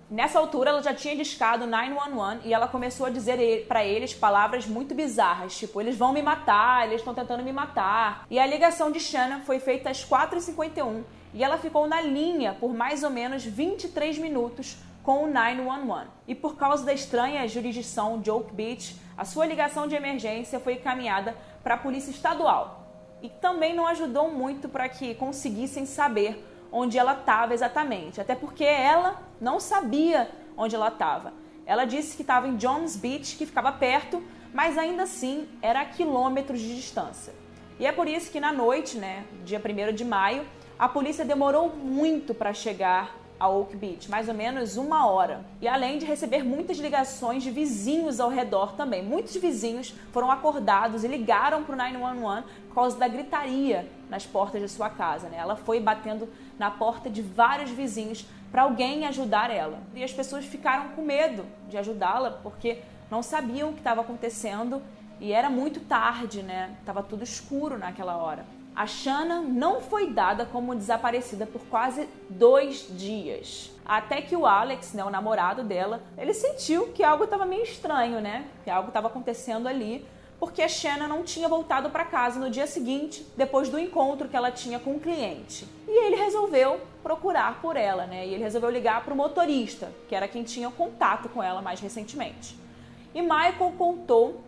Nessa 0.07 0.37
altura 0.37 0.69
ela 0.69 0.83
já 0.83 0.93
tinha 0.93 1.15
discado 1.15 1.65
911 1.65 2.47
e 2.47 2.53
ela 2.53 2.67
começou 2.67 3.07
a 3.07 3.09
dizer 3.09 3.65
para 3.67 3.83
eles 3.83 4.13
palavras 4.13 4.67
muito 4.67 4.93
bizarras, 4.93 5.57
tipo, 5.57 5.81
eles 5.81 5.97
vão 5.97 6.13
me 6.13 6.21
matar, 6.21 6.85
eles 6.85 7.01
estão 7.01 7.15
tentando 7.15 7.43
me 7.43 7.51
matar. 7.51 8.27
E 8.29 8.37
a 8.37 8.45
ligação 8.45 8.91
de 8.91 8.99
Shanna 8.99 9.39
foi 9.47 9.59
feita 9.59 9.89
às 9.89 10.05
4h51 10.05 11.05
e 11.33 11.43
ela 11.43 11.57
ficou 11.57 11.87
na 11.87 12.01
linha 12.01 12.55
por 12.59 12.71
mais 12.71 13.01
ou 13.01 13.09
menos 13.09 13.43
23 13.43 14.19
minutos 14.19 14.77
com 15.01 15.23
o 15.23 15.27
911. 15.27 16.07
E 16.27 16.35
por 16.35 16.55
causa 16.55 16.85
da 16.85 16.93
estranha 16.93 17.47
jurisdição 17.47 18.19
de 18.19 18.29
Oak 18.29 18.53
Beach, 18.53 18.95
a 19.19 19.25
sua 19.25 19.45
ligação 19.45 19.85
de 19.85 19.95
emergência 19.95 20.61
foi 20.61 20.75
encaminhada 20.75 21.35
para 21.61 21.73
a 21.73 21.77
polícia 21.77 22.09
estadual. 22.09 22.87
E 23.21 23.27
também 23.27 23.75
não 23.75 23.85
ajudou 23.85 24.31
muito 24.31 24.69
para 24.69 24.87
que 24.87 25.13
conseguissem 25.13 25.85
saber 25.85 26.41
onde 26.71 26.97
ela 26.97 27.11
estava 27.11 27.53
exatamente, 27.53 28.21
até 28.21 28.33
porque 28.33 28.63
ela 28.63 29.21
não 29.41 29.59
sabia 29.59 30.31
onde 30.55 30.73
ela 30.73 30.87
estava. 30.87 31.33
Ela 31.65 31.83
disse 31.83 32.15
que 32.15 32.21
estava 32.21 32.47
em 32.47 32.55
Jones 32.55 32.95
Beach, 32.95 33.35
que 33.35 33.45
ficava 33.45 33.73
perto, 33.73 34.23
mas 34.53 34.77
ainda 34.77 35.03
assim 35.03 35.49
era 35.61 35.81
a 35.81 35.85
quilômetros 35.85 36.61
de 36.61 36.73
distância. 36.73 37.33
E 37.77 37.85
é 37.85 37.91
por 37.91 38.07
isso 38.07 38.31
que 38.31 38.39
na 38.39 38.53
noite, 38.53 38.97
né, 38.97 39.25
dia 39.43 39.59
1 39.59 39.93
de 39.93 40.05
maio, 40.05 40.47
a 40.77 40.87
polícia 40.87 41.25
demorou 41.25 41.75
muito 41.75 42.33
para 42.33 42.53
chegar 42.53 43.17
a 43.39 43.47
Oak 43.47 43.75
Beach, 43.77 44.09
mais 44.09 44.27
ou 44.27 44.33
menos 44.33 44.75
uma 44.75 45.07
hora. 45.07 45.45
E 45.61 45.67
além 45.67 45.97
de 45.97 46.05
receber 46.05 46.43
muitas 46.43 46.77
ligações 46.77 47.41
de 47.41 47.49
vizinhos 47.49 48.19
ao 48.19 48.29
redor 48.29 48.73
também. 48.73 49.03
Muitos 49.03 49.35
vizinhos 49.37 49.95
foram 50.11 50.29
acordados 50.29 51.03
e 51.03 51.07
ligaram 51.07 51.63
para 51.63 51.73
o 51.73 51.77
911 51.77 52.43
por 52.67 52.75
causa 52.75 52.97
da 52.97 53.07
gritaria 53.07 53.89
nas 54.09 54.25
portas 54.25 54.61
de 54.61 54.67
sua 54.67 54.89
casa. 54.89 55.29
Né? 55.29 55.37
Ela 55.37 55.55
foi 55.55 55.79
batendo 55.79 56.27
na 56.57 56.69
porta 56.69 57.09
de 57.09 57.21
vários 57.21 57.69
vizinhos 57.69 58.25
para 58.51 58.63
alguém 58.63 59.05
ajudar 59.05 59.49
ela. 59.49 59.79
E 59.95 60.03
as 60.03 60.11
pessoas 60.11 60.45
ficaram 60.45 60.89
com 60.89 61.01
medo 61.01 61.45
de 61.69 61.77
ajudá-la 61.77 62.31
porque 62.43 62.79
não 63.09 63.23
sabiam 63.23 63.69
o 63.69 63.73
que 63.73 63.79
estava 63.79 64.01
acontecendo 64.01 64.81
e 65.19 65.31
era 65.31 65.49
muito 65.49 65.79
tarde, 65.81 66.41
né? 66.41 66.75
Tava 66.85 67.03
tudo 67.03 67.23
escuro 67.23 67.77
naquela 67.77 68.17
hora. 68.17 68.45
A 68.79 68.87
Shanna 68.87 69.41
não 69.41 69.81
foi 69.81 70.09
dada 70.09 70.45
como 70.45 70.73
desaparecida 70.73 71.45
por 71.45 71.59
quase 71.63 72.07
dois 72.29 72.87
dias. 72.89 73.71
Até 73.85 74.21
que 74.21 74.37
o 74.37 74.45
Alex, 74.45 74.93
né, 74.93 75.03
o 75.03 75.09
namorado 75.09 75.65
dela, 75.65 76.01
ele 76.17 76.33
sentiu 76.33 76.87
que 76.93 77.03
algo 77.03 77.25
estava 77.25 77.45
meio 77.45 77.63
estranho, 77.63 78.21
né? 78.21 78.45
Que 78.63 78.69
algo 78.69 78.87
estava 78.87 79.07
acontecendo 79.07 79.67
ali, 79.67 80.07
porque 80.39 80.61
a 80.61 80.69
Shanna 80.69 81.09
não 81.09 81.23
tinha 81.23 81.49
voltado 81.49 81.89
para 81.89 82.05
casa 82.05 82.39
no 82.39 82.49
dia 82.49 82.65
seguinte, 82.65 83.27
depois 83.35 83.67
do 83.67 83.77
encontro 83.77 84.29
que 84.29 84.37
ela 84.37 84.49
tinha 84.49 84.79
com 84.79 84.91
o 84.91 84.99
cliente. 85.01 85.67
E 85.85 86.05
ele 86.05 86.15
resolveu 86.15 86.79
procurar 87.03 87.59
por 87.61 87.75
ela, 87.75 88.05
né? 88.05 88.25
E 88.25 88.33
ele 88.33 88.43
resolveu 88.43 88.69
ligar 88.69 89.03
para 89.03 89.13
o 89.13 89.17
motorista, 89.17 89.91
que 90.07 90.15
era 90.15 90.25
quem 90.25 90.43
tinha 90.43 90.71
contato 90.71 91.27
com 91.27 91.43
ela 91.43 91.61
mais 91.61 91.81
recentemente. 91.81 92.57
E 93.13 93.21
Michael 93.21 93.73
contou 93.77 94.41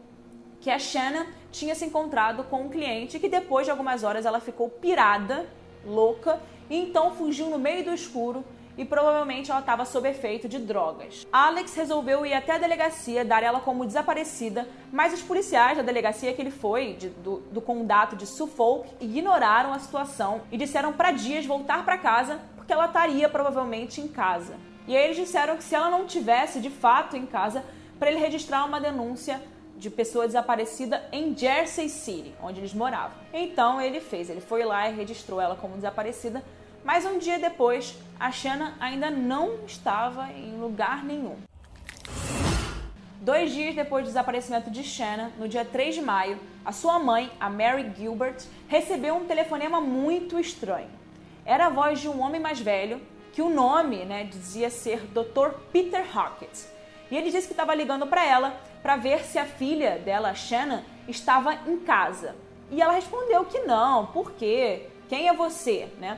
que 0.61 0.69
a 0.69 0.77
Shanna 0.77 1.25
tinha 1.51 1.75
se 1.75 1.83
encontrado 1.83 2.43
com 2.45 2.61
um 2.61 2.69
cliente 2.69 3.19
que 3.19 3.27
depois 3.27 3.65
de 3.65 3.71
algumas 3.71 4.03
horas 4.03 4.25
ela 4.25 4.39
ficou 4.39 4.69
pirada, 4.69 5.45
louca, 5.83 6.39
e 6.69 6.77
então 6.77 7.15
fugiu 7.15 7.47
no 7.49 7.57
meio 7.57 7.83
do 7.83 7.93
escuro 7.93 8.45
e 8.77 8.85
provavelmente 8.85 9.51
ela 9.51 9.59
estava 9.59 9.83
sob 9.83 10.07
efeito 10.07 10.47
de 10.47 10.57
drogas. 10.57 11.27
Alex 11.31 11.75
resolveu 11.75 12.25
ir 12.25 12.33
até 12.33 12.53
a 12.53 12.57
delegacia, 12.57 13.25
dar 13.25 13.43
ela 13.43 13.59
como 13.59 13.85
desaparecida, 13.85 14.67
mas 14.91 15.13
os 15.13 15.21
policiais 15.21 15.77
da 15.77 15.83
delegacia 15.83 16.31
que 16.33 16.41
ele 16.41 16.51
foi, 16.51 16.93
de, 16.93 17.09
do, 17.09 17.39
do 17.51 17.59
condado 17.59 18.15
de 18.15 18.25
Suffolk, 18.25 18.87
ignoraram 19.01 19.73
a 19.73 19.79
situação 19.79 20.41
e 20.51 20.57
disseram 20.57 20.93
para 20.93 21.11
Dias 21.11 21.45
voltar 21.45 21.83
para 21.83 21.97
casa 21.97 22.39
porque 22.55 22.71
ela 22.71 22.85
estaria 22.85 23.27
provavelmente 23.27 23.99
em 23.99 24.07
casa. 24.07 24.55
E 24.87 24.95
aí 24.95 25.03
eles 25.03 25.17
disseram 25.17 25.57
que 25.57 25.63
se 25.63 25.75
ela 25.75 25.89
não 25.89 26.05
tivesse 26.05 26.59
de 26.61 26.69
fato 26.69 27.17
em 27.17 27.25
casa, 27.25 27.63
para 27.99 28.09
ele 28.09 28.19
registrar 28.19 28.65
uma 28.65 28.79
denúncia 28.79 29.39
de 29.81 29.89
pessoa 29.89 30.27
desaparecida 30.27 31.03
em 31.11 31.35
Jersey 31.35 31.89
City, 31.89 32.35
onde 32.39 32.59
eles 32.59 32.71
moravam. 32.71 33.17
Então 33.33 33.81
ele 33.81 33.99
fez, 33.99 34.29
ele 34.29 34.39
foi 34.39 34.63
lá 34.63 34.87
e 34.87 34.93
registrou 34.93 35.41
ela 35.41 35.55
como 35.55 35.73
desaparecida, 35.75 36.43
mas 36.85 37.03
um 37.03 37.17
dia 37.17 37.39
depois 37.39 37.95
a 38.19 38.31
Shanna 38.31 38.75
ainda 38.79 39.09
não 39.09 39.65
estava 39.65 40.31
em 40.33 40.55
lugar 40.59 41.03
nenhum. 41.03 41.35
Dois 43.21 43.51
dias 43.51 43.73
depois 43.73 44.03
do 44.03 44.09
desaparecimento 44.09 44.69
de 44.69 44.83
Shanna, 44.83 45.31
no 45.39 45.47
dia 45.47 45.65
3 45.65 45.95
de 45.95 46.01
maio, 46.01 46.39
a 46.63 46.71
sua 46.71 46.99
mãe, 46.99 47.31
a 47.39 47.49
Mary 47.49 47.91
Gilbert, 47.97 48.37
recebeu 48.67 49.15
um 49.15 49.25
telefonema 49.25 49.81
muito 49.81 50.39
estranho. 50.39 50.89
Era 51.43 51.65
a 51.65 51.69
voz 51.69 51.99
de 51.99 52.07
um 52.07 52.21
homem 52.21 52.39
mais 52.39 52.59
velho, 52.59 53.01
que 53.33 53.41
o 53.41 53.49
nome 53.49 54.05
né, 54.05 54.25
dizia 54.25 54.69
ser 54.69 55.07
Dr. 55.07 55.57
Peter 55.73 56.05
Hackett. 56.05 56.67
E 57.09 57.17
ele 57.17 57.31
disse 57.31 57.47
que 57.47 57.53
estava 57.53 57.73
ligando 57.73 58.05
para 58.05 58.23
ela 58.23 58.70
para 58.81 58.95
ver 58.95 59.23
se 59.23 59.37
a 59.37 59.45
filha 59.45 59.97
dela, 59.97 60.33
Shannon, 60.33 60.81
estava 61.07 61.53
em 61.67 61.77
casa. 61.79 62.35
E 62.69 62.81
ela 62.81 62.93
respondeu 62.93 63.45
que 63.45 63.59
não, 63.59 64.07
por 64.07 64.31
quê? 64.31 64.87
Quem 65.09 65.27
é 65.27 65.33
você, 65.33 65.89
né? 65.99 66.17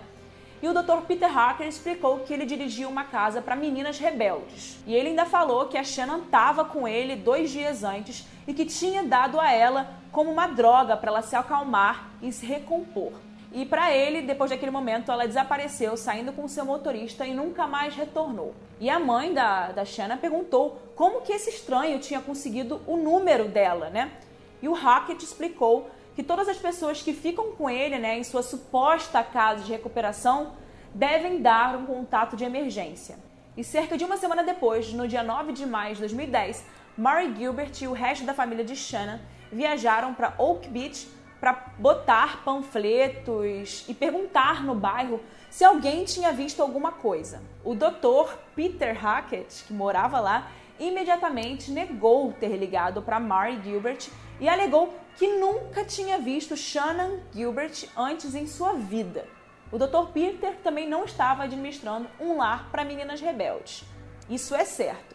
E 0.62 0.68
o 0.68 0.74
Dr. 0.74 1.02
Peter 1.06 1.30
Hacker 1.30 1.68
explicou 1.68 2.20
que 2.20 2.34
ele 2.34 2.46
dirigia 2.46 2.88
uma 2.88 3.04
casa 3.04 3.42
para 3.42 3.54
meninas 3.54 4.00
rebeldes. 4.00 4.80
E 4.88 4.96
ele 4.96 5.10
ainda 5.10 5.26
falou 5.26 5.66
que 5.66 5.78
a 5.78 5.84
Shannon 5.84 6.20
estava 6.20 6.64
com 6.64 6.88
ele 6.88 7.18
dois 7.18 7.52
dias 7.52 7.84
antes 7.84 8.26
e 8.48 8.54
que 8.54 8.66
tinha 8.66 9.04
dado 9.04 9.42
a 9.42 9.52
ela 9.52 9.90
como 10.10 10.32
uma 10.32 10.48
droga 10.48 10.96
para 10.96 11.10
ela 11.10 11.22
se 11.22 11.36
acalmar 11.36 12.12
e 12.22 12.32
se 12.32 12.46
recompor. 12.46 13.12
E 13.54 13.66
para 13.66 13.94
ele, 13.94 14.24
depois 14.24 14.50
daquele 14.50 14.72
momento, 14.72 15.12
ela 15.12 15.28
desapareceu, 15.28 15.96
saindo 15.96 16.34
com 16.34 16.48
seu 16.48 16.66
motorista 16.66 17.24
e 17.26 17.36
nunca 17.36 17.68
mais 17.68 17.96
retornou. 17.96 18.56
E 18.80 18.90
a 18.90 19.00
mãe 19.00 19.32
da, 19.32 19.72
da 19.72 19.86
Shanna 19.86 20.18
perguntou 20.18 20.82
como 20.96 21.22
que 21.22 21.32
esse 21.32 21.52
estranho 21.52 22.00
tinha 22.00 22.20
conseguido 22.20 22.82
o 22.88 22.98
número 22.98 23.48
dela, 23.48 23.92
né? 23.92 24.12
E 24.60 24.68
o 24.68 24.74
Hackett 24.74 25.24
explicou 25.24 25.88
que 26.16 26.24
todas 26.24 26.48
as 26.48 26.58
pessoas 26.58 27.04
que 27.04 27.14
ficam 27.14 27.52
com 27.52 27.70
ele, 27.70 28.00
né, 28.00 28.18
em 28.18 28.24
sua 28.24 28.42
suposta 28.42 29.24
casa 29.24 29.64
de 29.64 29.72
recuperação, 29.72 30.54
devem 30.94 31.42
dar 31.42 31.76
um 31.76 31.86
contato 31.86 32.36
de 32.36 32.44
emergência. 32.44 33.18
E 33.56 33.64
cerca 33.64 33.96
de 33.96 34.04
uma 34.04 34.18
semana 34.18 34.44
depois, 34.44 34.92
no 34.94 35.08
dia 35.08 35.22
9 35.22 35.54
de 35.54 35.66
maio 35.66 35.94
de 35.94 36.02
2010, 36.02 36.66
Mary 36.98 37.34
Gilbert 37.36 37.72
e 37.82 37.88
o 37.88 37.94
resto 37.94 38.26
da 38.26 38.34
família 38.34 38.66
de 38.66 38.76
Shanna 38.76 39.22
viajaram 39.52 40.14
para 40.14 40.34
Oak 40.40 40.68
Beach 40.70 41.08
para 41.44 41.74
botar 41.78 42.42
panfletos 42.46 43.84
e 43.90 43.94
perguntar 43.94 44.64
no 44.64 44.74
bairro 44.74 45.20
se 45.50 45.66
alguém 45.66 46.06
tinha 46.06 46.32
visto 46.32 46.62
alguma 46.62 46.94
coisa. 46.94 47.44
O 47.66 47.76
doutor 47.76 48.40
Peter 48.56 48.98
Hackett, 48.98 49.66
que 49.66 49.74
morava 49.74 50.22
lá, 50.22 50.50
imediatamente 50.80 51.70
negou 51.70 52.32
ter 52.32 52.56
ligado 52.56 53.02
para 53.02 53.20
Mary 53.20 53.60
Gilbert 53.62 54.08
e 54.40 54.48
alegou 54.48 54.98
que 55.18 55.28
nunca 55.38 55.84
tinha 55.84 56.18
visto 56.18 56.56
Shannon 56.56 57.20
Gilbert 57.34 57.90
antes 57.98 58.34
em 58.36 58.48
sua 58.48 58.76
vida. 58.76 59.28
O 59.70 59.78
Dr. 59.78 60.14
Peter 60.14 60.56
também 60.64 60.88
não 60.88 61.04
estava 61.04 61.44
administrando 61.44 62.08
um 62.22 62.38
lar 62.38 62.70
para 62.72 62.86
meninas 62.86 63.20
rebeldes. 63.20 63.84
Isso 64.30 64.56
é 64.56 64.64
certo. 64.64 65.14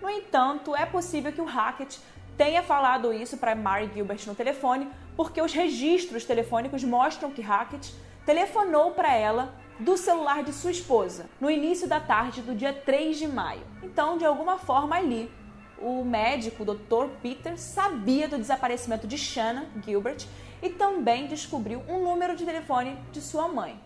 No 0.00 0.10
entanto, 0.10 0.74
é 0.74 0.84
possível 0.84 1.32
que 1.32 1.40
o 1.40 1.44
Hackett 1.44 2.00
tenha 2.42 2.60
falado 2.60 3.12
isso 3.12 3.36
para 3.36 3.54
Mary 3.54 3.88
Gilbert 3.94 4.26
no 4.26 4.34
telefone, 4.34 4.88
porque 5.16 5.40
os 5.40 5.52
registros 5.52 6.24
telefônicos 6.24 6.82
mostram 6.82 7.30
que 7.30 7.40
Hackett 7.40 7.94
telefonou 8.26 8.90
para 8.90 9.14
ela 9.14 9.54
do 9.78 9.96
celular 9.96 10.42
de 10.42 10.52
sua 10.52 10.72
esposa 10.72 11.30
no 11.40 11.48
início 11.48 11.86
da 11.86 12.00
tarde 12.00 12.42
do 12.42 12.52
dia 12.52 12.72
3 12.72 13.16
de 13.16 13.28
maio. 13.28 13.62
Então, 13.80 14.18
de 14.18 14.24
alguma 14.24 14.58
forma 14.58 14.96
ali, 14.96 15.30
o 15.78 16.04
médico, 16.04 16.64
o 16.64 16.74
Dr. 16.74 17.12
Peter, 17.22 17.56
sabia 17.56 18.26
do 18.26 18.36
desaparecimento 18.36 19.06
de 19.06 19.16
Shanna 19.16 19.66
Gilbert 19.84 20.26
e 20.60 20.68
também 20.68 21.28
descobriu 21.28 21.80
um 21.88 22.02
número 22.02 22.34
de 22.34 22.44
telefone 22.44 22.98
de 23.12 23.20
sua 23.20 23.46
mãe. 23.46 23.78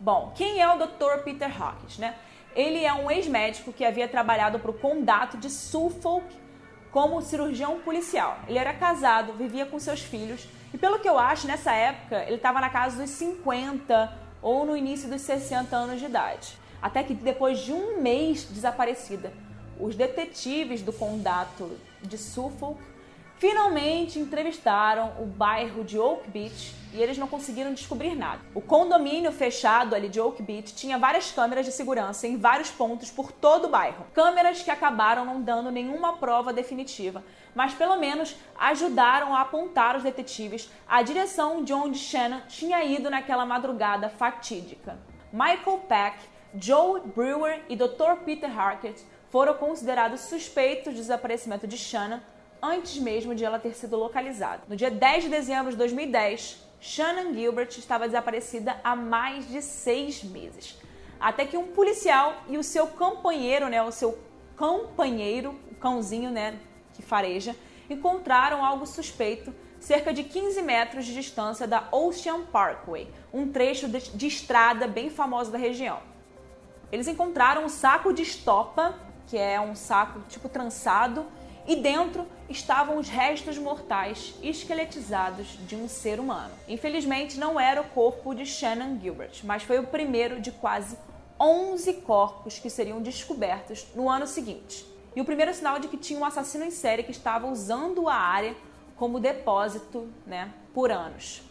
Bom, 0.00 0.32
quem 0.34 0.58
é 0.58 0.74
o 0.74 0.78
Dr. 0.78 1.22
Peter 1.22 1.62
Hawkins, 1.62 1.98
né? 1.98 2.14
Ele 2.56 2.82
é 2.82 2.94
um 2.94 3.10
ex-médico 3.10 3.74
que 3.74 3.84
havia 3.84 4.08
trabalhado 4.08 4.58
para 4.58 4.70
o 4.70 4.74
condado 4.74 5.36
de 5.36 5.50
Suffolk 5.50 6.41
como 6.92 7.22
cirurgião 7.22 7.80
policial. 7.80 8.38
Ele 8.46 8.58
era 8.58 8.74
casado, 8.74 9.32
vivia 9.32 9.64
com 9.64 9.80
seus 9.80 10.00
filhos 10.00 10.46
e, 10.72 10.78
pelo 10.78 11.00
que 11.00 11.08
eu 11.08 11.18
acho, 11.18 11.46
nessa 11.46 11.72
época 11.72 12.22
ele 12.24 12.36
estava 12.36 12.60
na 12.60 12.68
casa 12.68 13.00
dos 13.00 13.10
50 13.10 14.12
ou 14.42 14.66
no 14.66 14.76
início 14.76 15.08
dos 15.08 15.22
60 15.22 15.74
anos 15.74 15.98
de 15.98 16.06
idade. 16.06 16.56
Até 16.80 17.02
que 17.02 17.14
depois 17.14 17.60
de 17.60 17.72
um 17.72 18.00
mês 18.00 18.44
desaparecida, 18.44 19.32
os 19.80 19.96
detetives 19.96 20.82
do 20.82 20.92
condado 20.92 21.78
de 22.02 22.18
Suffolk 22.18 22.78
finalmente 23.42 24.20
entrevistaram 24.20 25.14
o 25.18 25.26
bairro 25.26 25.82
de 25.82 25.98
Oak 25.98 26.30
Beach 26.30 26.76
e 26.94 27.02
eles 27.02 27.18
não 27.18 27.26
conseguiram 27.26 27.74
descobrir 27.74 28.14
nada. 28.14 28.40
O 28.54 28.60
condomínio 28.60 29.32
fechado 29.32 29.96
ali 29.96 30.08
de 30.08 30.20
Oak 30.20 30.40
Beach 30.40 30.72
tinha 30.76 30.96
várias 30.96 31.32
câmeras 31.32 31.66
de 31.66 31.72
segurança 31.72 32.28
em 32.28 32.36
vários 32.36 32.70
pontos 32.70 33.10
por 33.10 33.32
todo 33.32 33.64
o 33.64 33.68
bairro. 33.68 34.06
Câmeras 34.14 34.62
que 34.62 34.70
acabaram 34.70 35.24
não 35.24 35.42
dando 35.42 35.72
nenhuma 35.72 36.18
prova 36.18 36.52
definitiva, 36.52 37.24
mas 37.52 37.74
pelo 37.74 37.96
menos 37.96 38.36
ajudaram 38.56 39.34
a 39.34 39.40
apontar 39.40 39.96
os 39.96 40.04
detetives 40.04 40.70
a 40.88 41.02
direção 41.02 41.64
de 41.64 41.72
onde 41.72 41.98
Shannon 41.98 42.42
tinha 42.46 42.84
ido 42.84 43.10
naquela 43.10 43.44
madrugada 43.44 44.08
fatídica. 44.08 45.00
Michael 45.32 45.78
Peck, 45.88 46.16
Joe 46.54 47.00
Brewer 47.00 47.60
e 47.68 47.74
Dr. 47.74 48.22
Peter 48.24 48.56
Harkett 48.56 49.04
foram 49.30 49.54
considerados 49.54 50.20
suspeitos 50.20 50.94
do 50.94 51.00
desaparecimento 51.00 51.66
de 51.66 51.76
Shannon 51.76 52.20
antes 52.62 52.98
mesmo 52.98 53.34
de 53.34 53.44
ela 53.44 53.58
ter 53.58 53.74
sido 53.74 53.96
localizada. 53.96 54.62
No 54.68 54.76
dia 54.76 54.90
10 54.90 55.24
de 55.24 55.30
dezembro 55.30 55.72
de 55.72 55.76
2010, 55.76 56.62
Shannon 56.80 57.34
Gilbert 57.34 57.70
estava 57.70 58.06
desaparecida 58.06 58.80
há 58.84 58.94
mais 58.94 59.48
de 59.48 59.60
seis 59.60 60.22
meses. 60.22 60.78
Até 61.18 61.44
que 61.44 61.56
um 61.56 61.68
policial 61.68 62.42
e 62.48 62.56
o 62.56 62.62
seu 62.62 62.86
companheiro, 62.86 63.68
né, 63.68 63.82
o 63.82 63.90
seu 63.90 64.18
companheiro, 64.56 65.58
o 65.70 65.74
cãozinho, 65.74 66.30
né, 66.30 66.58
que 66.94 67.02
fareja, 67.02 67.56
encontraram 67.90 68.64
algo 68.64 68.86
suspeito 68.86 69.52
cerca 69.78 70.12
de 70.12 70.22
15 70.22 70.62
metros 70.62 71.04
de 71.04 71.12
distância 71.12 71.66
da 71.66 71.88
Ocean 71.90 72.42
Parkway, 72.44 73.08
um 73.32 73.50
trecho 73.50 73.88
de, 73.88 74.26
estrada 74.26 74.86
bem 74.86 75.10
famoso 75.10 75.50
da 75.50 75.58
região. 75.58 76.00
Eles 76.90 77.08
encontraram 77.08 77.64
um 77.64 77.68
saco 77.68 78.12
de 78.12 78.22
estopa, 78.22 78.94
que 79.26 79.36
é 79.36 79.60
um 79.60 79.74
saco 79.74 80.20
tipo 80.28 80.48
trançado, 80.48 81.26
e 81.66 81.76
dentro 81.76 82.26
estavam 82.48 82.98
os 82.98 83.08
restos 83.08 83.56
mortais 83.56 84.34
esqueletizados 84.42 85.58
de 85.66 85.76
um 85.76 85.88
ser 85.88 86.18
humano. 86.18 86.52
Infelizmente, 86.68 87.38
não 87.38 87.58
era 87.58 87.80
o 87.80 87.88
corpo 87.88 88.34
de 88.34 88.44
Shannon 88.44 88.98
Gilbert, 89.00 89.40
mas 89.44 89.62
foi 89.62 89.78
o 89.78 89.86
primeiro 89.86 90.40
de 90.40 90.50
quase 90.50 90.96
11 91.38 91.94
corpos 92.02 92.58
que 92.58 92.70
seriam 92.70 93.00
descobertos 93.00 93.86
no 93.94 94.08
ano 94.08 94.26
seguinte. 94.26 94.86
E 95.14 95.20
o 95.20 95.24
primeiro 95.24 95.52
sinal 95.52 95.78
de 95.78 95.88
que 95.88 95.96
tinha 95.96 96.18
um 96.18 96.24
assassino 96.24 96.64
em 96.64 96.70
série 96.70 97.02
que 97.02 97.10
estava 97.10 97.46
usando 97.46 98.08
a 98.08 98.14
área 98.14 98.54
como 98.96 99.20
depósito 99.20 100.08
né, 100.26 100.52
por 100.72 100.90
anos. 100.90 101.42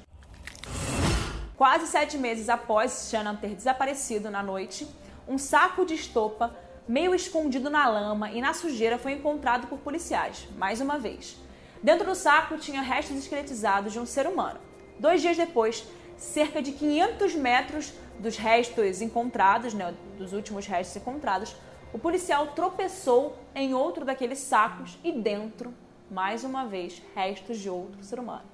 Quase 1.55 1.85
sete 1.87 2.17
meses 2.17 2.49
após 2.49 3.09
Shannon 3.11 3.35
ter 3.35 3.53
desaparecido 3.53 4.31
na 4.31 4.41
noite, 4.41 4.87
um 5.27 5.37
saco 5.37 5.85
de 5.85 5.93
estopa 5.93 6.55
meio 6.87 7.13
escondido 7.13 7.69
na 7.69 7.87
lama 7.87 8.31
e 8.31 8.41
na 8.41 8.53
sujeira, 8.53 8.97
foi 8.97 9.13
encontrado 9.13 9.67
por 9.67 9.79
policiais, 9.79 10.47
mais 10.57 10.81
uma 10.81 10.97
vez. 10.97 11.37
Dentro 11.81 12.05
do 12.05 12.15
saco 12.15 12.57
tinha 12.57 12.81
restos 12.81 13.17
esqueletizados 13.17 13.93
de 13.93 13.99
um 13.99 14.05
ser 14.05 14.27
humano. 14.27 14.59
Dois 14.99 15.21
dias 15.21 15.37
depois, 15.37 15.85
cerca 16.17 16.61
de 16.61 16.71
500 16.71 17.35
metros 17.35 17.93
dos 18.19 18.37
restos 18.37 19.01
encontrados, 19.01 19.73
né, 19.73 19.93
dos 20.17 20.33
últimos 20.33 20.67
restos 20.67 20.95
encontrados, 20.95 21.55
o 21.93 21.99
policial 21.99 22.47
tropeçou 22.47 23.37
em 23.55 23.73
outro 23.73 24.05
daqueles 24.05 24.39
sacos 24.39 24.97
e 25.03 25.11
dentro, 25.11 25.73
mais 26.09 26.43
uma 26.43 26.65
vez, 26.65 27.01
restos 27.15 27.57
de 27.57 27.69
outro 27.69 28.03
ser 28.03 28.19
humano. 28.19 28.45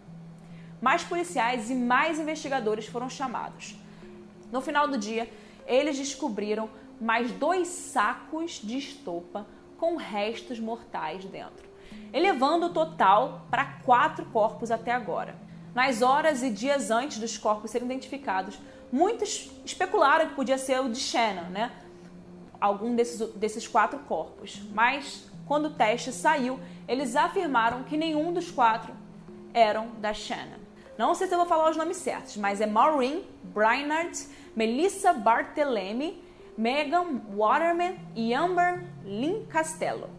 Mais 0.81 1.03
policiais 1.03 1.69
e 1.69 1.75
mais 1.75 2.19
investigadores 2.19 2.87
foram 2.87 3.09
chamados. 3.09 3.75
No 4.51 4.61
final 4.61 4.87
do 4.87 4.97
dia, 4.97 5.29
eles 5.65 5.97
descobriram 5.97 6.69
mais 6.99 7.31
dois 7.31 7.67
sacos 7.67 8.59
de 8.63 8.77
estopa 8.77 9.45
com 9.77 9.95
restos 9.95 10.59
mortais 10.59 11.23
dentro, 11.25 11.67
elevando 12.11 12.67
o 12.67 12.73
total 12.73 13.45
para 13.49 13.65
quatro 13.85 14.25
corpos 14.27 14.71
até 14.71 14.91
agora. 14.91 15.35
Nas 15.73 16.01
horas 16.01 16.41
e 16.41 16.49
dias 16.49 16.89
antes 16.89 17.19
dos 17.19 17.37
corpos 17.37 17.69
serem 17.69 17.87
identificados, 17.87 18.59
muitos 18.91 19.51
especularam 19.63 20.27
que 20.27 20.35
podia 20.35 20.57
ser 20.57 20.79
o 20.79 20.89
de 20.89 20.99
Shannon, 20.99 21.49
né? 21.51 21.71
Algum 22.59 22.95
desses, 22.95 23.19
desses 23.35 23.67
quatro 23.67 23.99
corpos. 23.99 24.59
Mas 24.73 25.29
quando 25.45 25.65
o 25.65 25.69
teste 25.69 26.11
saiu, 26.11 26.59
eles 26.87 27.15
afirmaram 27.15 27.83
que 27.83 27.95
nenhum 27.95 28.33
dos 28.33 28.49
quatro 28.49 28.91
eram 29.53 29.89
da 29.99 30.13
Shannon. 30.13 30.57
Não 30.97 31.13
sei 31.13 31.27
se 31.27 31.33
eu 31.35 31.37
vou 31.37 31.47
falar 31.47 31.69
os 31.69 31.77
nomes 31.77 31.97
certos, 31.97 32.37
mas 32.37 32.59
é 32.59 32.65
Maureen 32.65 33.23
Brainard, 33.43 34.17
Melissa 34.55 35.13
Barthelemy 35.13 36.23
Megan 36.57 37.21
Waterman 37.35 37.95
e 38.15 38.33
Amber 38.33 38.83
Lynn 39.05 39.45
Castello. 39.45 40.09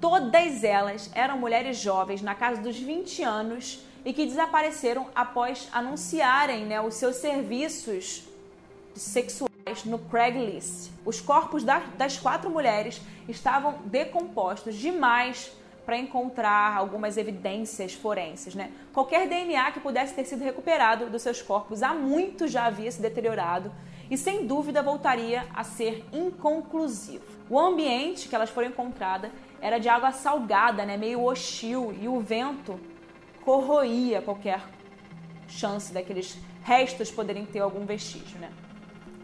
Todas 0.00 0.62
elas 0.62 1.10
eram 1.12 1.38
mulheres 1.38 1.76
jovens 1.76 2.22
na 2.22 2.34
casa 2.34 2.60
dos 2.60 2.78
20 2.78 3.22
anos 3.22 3.84
e 4.04 4.12
que 4.12 4.26
desapareceram 4.26 5.08
após 5.14 5.68
anunciarem 5.72 6.64
né, 6.66 6.80
os 6.80 6.94
seus 6.94 7.16
serviços 7.16 8.24
sexuais 8.94 9.84
no 9.84 9.98
Craigslist. 9.98 10.90
Os 11.04 11.20
corpos 11.20 11.64
das 11.64 12.16
quatro 12.18 12.48
mulheres 12.48 13.00
estavam 13.28 13.78
decompostos 13.86 14.76
demais 14.76 15.52
para 15.84 15.96
encontrar 15.96 16.76
algumas 16.76 17.16
evidências 17.16 17.92
forenses. 17.92 18.54
Né? 18.54 18.70
Qualquer 18.92 19.28
DNA 19.28 19.72
que 19.72 19.80
pudesse 19.80 20.14
ter 20.14 20.24
sido 20.24 20.44
recuperado 20.44 21.10
dos 21.10 21.22
seus 21.22 21.42
corpos 21.42 21.82
há 21.82 21.92
muito 21.92 22.46
já 22.46 22.66
havia 22.66 22.90
se 22.90 23.00
deteriorado 23.02 23.72
e 24.12 24.18
sem 24.18 24.46
dúvida 24.46 24.82
voltaria 24.82 25.46
a 25.54 25.64
ser 25.64 26.04
inconclusivo. 26.12 27.24
O 27.48 27.58
ambiente 27.58 28.28
que 28.28 28.34
elas 28.34 28.50
foram 28.50 28.68
encontradas 28.68 29.30
era 29.58 29.78
de 29.78 29.88
água 29.88 30.12
salgada, 30.12 30.84
né, 30.84 30.98
meio 30.98 31.24
hostil, 31.24 31.96
e 31.98 32.06
o 32.06 32.20
vento 32.20 32.78
corroía 33.42 34.20
qualquer 34.20 34.62
chance 35.48 35.94
daqueles 35.94 36.36
restos 36.62 37.10
poderem 37.10 37.46
ter 37.46 37.60
algum 37.60 37.86
vestígio. 37.86 38.38
Né? 38.38 38.52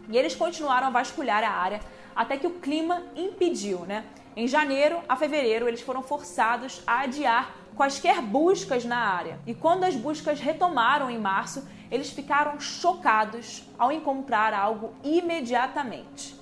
E 0.09 0.17
eles 0.17 0.35
continuaram 0.35 0.87
a 0.87 0.89
vasculhar 0.89 1.43
a 1.43 1.51
área 1.51 1.81
até 2.15 2.35
que 2.35 2.47
o 2.47 2.55
clima 2.59 3.03
impediu. 3.15 3.81
Né? 3.81 4.03
Em 4.35 4.47
janeiro 4.47 5.03
a 5.07 5.15
fevereiro, 5.15 5.67
eles 5.67 5.81
foram 5.81 6.01
forçados 6.01 6.81
a 6.87 7.01
adiar 7.01 7.55
quaisquer 7.75 8.23
buscas 8.23 8.85
na 8.85 8.97
área. 8.97 9.39
E 9.45 9.53
quando 9.53 9.83
as 9.83 9.95
buscas 9.95 10.39
retomaram 10.39 11.11
em 11.11 11.19
março, 11.19 11.63
eles 11.91 12.11
ficaram 12.11 12.59
chocados 12.59 13.63
ao 13.77 13.91
encontrar 13.91 14.53
algo 14.53 14.93
imediatamente. 15.03 16.35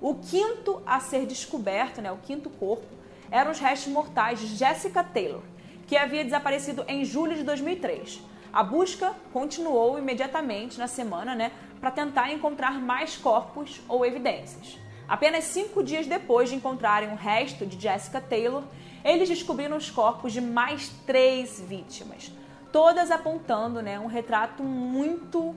O 0.00 0.16
quinto 0.16 0.82
a 0.84 0.98
ser 0.98 1.26
descoberto, 1.26 2.00
né, 2.00 2.10
o 2.10 2.16
quinto 2.18 2.50
corpo, 2.50 2.86
eram 3.30 3.50
os 3.50 3.58
restos 3.58 3.92
mortais 3.92 4.40
de 4.40 4.48
Jessica 4.48 5.04
Taylor, 5.04 5.42
que 5.86 5.96
havia 5.96 6.24
desaparecido 6.24 6.84
em 6.88 7.04
julho 7.04 7.36
de 7.36 7.44
2003. 7.44 8.20
A 8.52 8.62
busca 8.62 9.14
continuou 9.32 9.98
imediatamente 9.98 10.78
na 10.78 10.86
semana, 10.86 11.34
né, 11.34 11.52
para 11.80 11.90
tentar 11.90 12.32
encontrar 12.32 12.80
mais 12.80 13.16
corpos 13.16 13.80
ou 13.88 14.04
evidências. 14.04 14.78
Apenas 15.08 15.44
cinco 15.44 15.82
dias 15.82 16.06
depois 16.06 16.48
de 16.48 16.56
encontrarem 16.56 17.10
o 17.10 17.16
resto 17.16 17.66
de 17.66 17.80
Jessica 17.80 18.20
Taylor, 18.20 18.62
eles 19.04 19.28
descobriram 19.28 19.76
os 19.76 19.90
corpos 19.90 20.32
de 20.32 20.40
mais 20.40 20.88
três 21.06 21.60
vítimas. 21.60 22.32
Todas 22.72 23.10
apontando 23.10 23.82
né, 23.82 24.00
um 24.00 24.06
retrato 24.06 24.62
muito 24.62 25.54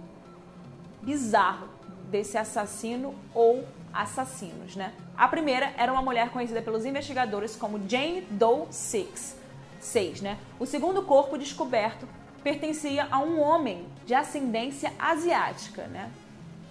bizarro 1.02 1.68
desse 2.12 2.38
assassino 2.38 3.16
ou 3.34 3.66
assassinos. 3.94 4.76
Né? 4.76 4.94
A 5.18 5.28
primeira 5.28 5.74
era 5.78 5.92
uma 5.92 6.02
mulher 6.02 6.30
conhecida 6.30 6.62
pelos 6.62 6.86
investigadores 6.86 7.56
como 7.56 7.80
Jane 7.88 8.22
Doe 8.22 8.68
Six. 8.70 9.46
6, 9.80 10.22
né? 10.22 10.40
O 10.60 10.66
segundo 10.66 11.04
corpo 11.04 11.38
descoberto 11.38 12.08
pertencia 12.44 13.08
a 13.12 13.20
um 13.20 13.40
homem 13.40 13.86
de 14.06 14.14
ascendência 14.14 14.92
asiática, 14.98 15.84
né? 15.84 16.12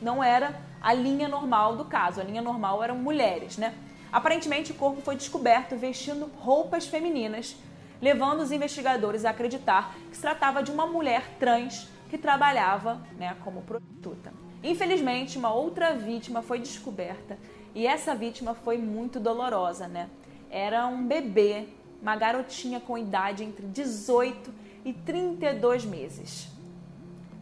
Não 0.03 0.23
era 0.23 0.61
a 0.83 0.93
linha 0.93 1.29
normal 1.29 1.77
do 1.77 1.85
caso, 1.85 2.21
a 2.21 2.25
linha 2.25 2.43
normal 2.43 2.83
eram 2.83 2.97
mulheres, 2.97 3.57
né? 3.57 3.75
Aparentemente, 4.13 4.73
o 4.73 4.75
corpo 4.75 5.01
foi 5.01 5.17
descoberto 5.17 5.77
vestindo 5.77 6.31
roupas 6.39 6.87
femininas, 6.87 7.57
levando 8.05 8.41
os 8.41 8.53
investigadores 8.53 9.25
a 9.25 9.31
acreditar 9.31 9.95
que 10.11 10.15
se 10.15 10.21
tratava 10.21 10.63
de 10.63 10.71
uma 10.71 10.87
mulher 10.87 11.39
trans 11.39 11.89
que 12.11 12.19
trabalhava 12.19 13.01
né, 13.17 13.35
como 13.43 13.63
prostituta. 13.63 14.31
Infelizmente, 14.63 15.39
uma 15.39 15.55
outra 15.55 15.95
vítima 15.95 16.43
foi 16.43 16.59
descoberta 16.59 17.39
e 17.75 17.87
essa 17.87 18.15
vítima 18.15 18.53
foi 18.53 18.77
muito 18.77 19.19
dolorosa, 19.19 19.89
né? 19.89 20.11
Era 20.51 20.87
um 20.87 21.07
bebê, 21.07 21.67
uma 22.03 22.15
garotinha 22.15 22.79
com 22.79 22.99
idade 22.99 23.43
entre 23.43 23.67
18 23.69 24.53
e 24.85 24.93
32 24.93 25.87
meses. 25.87 26.49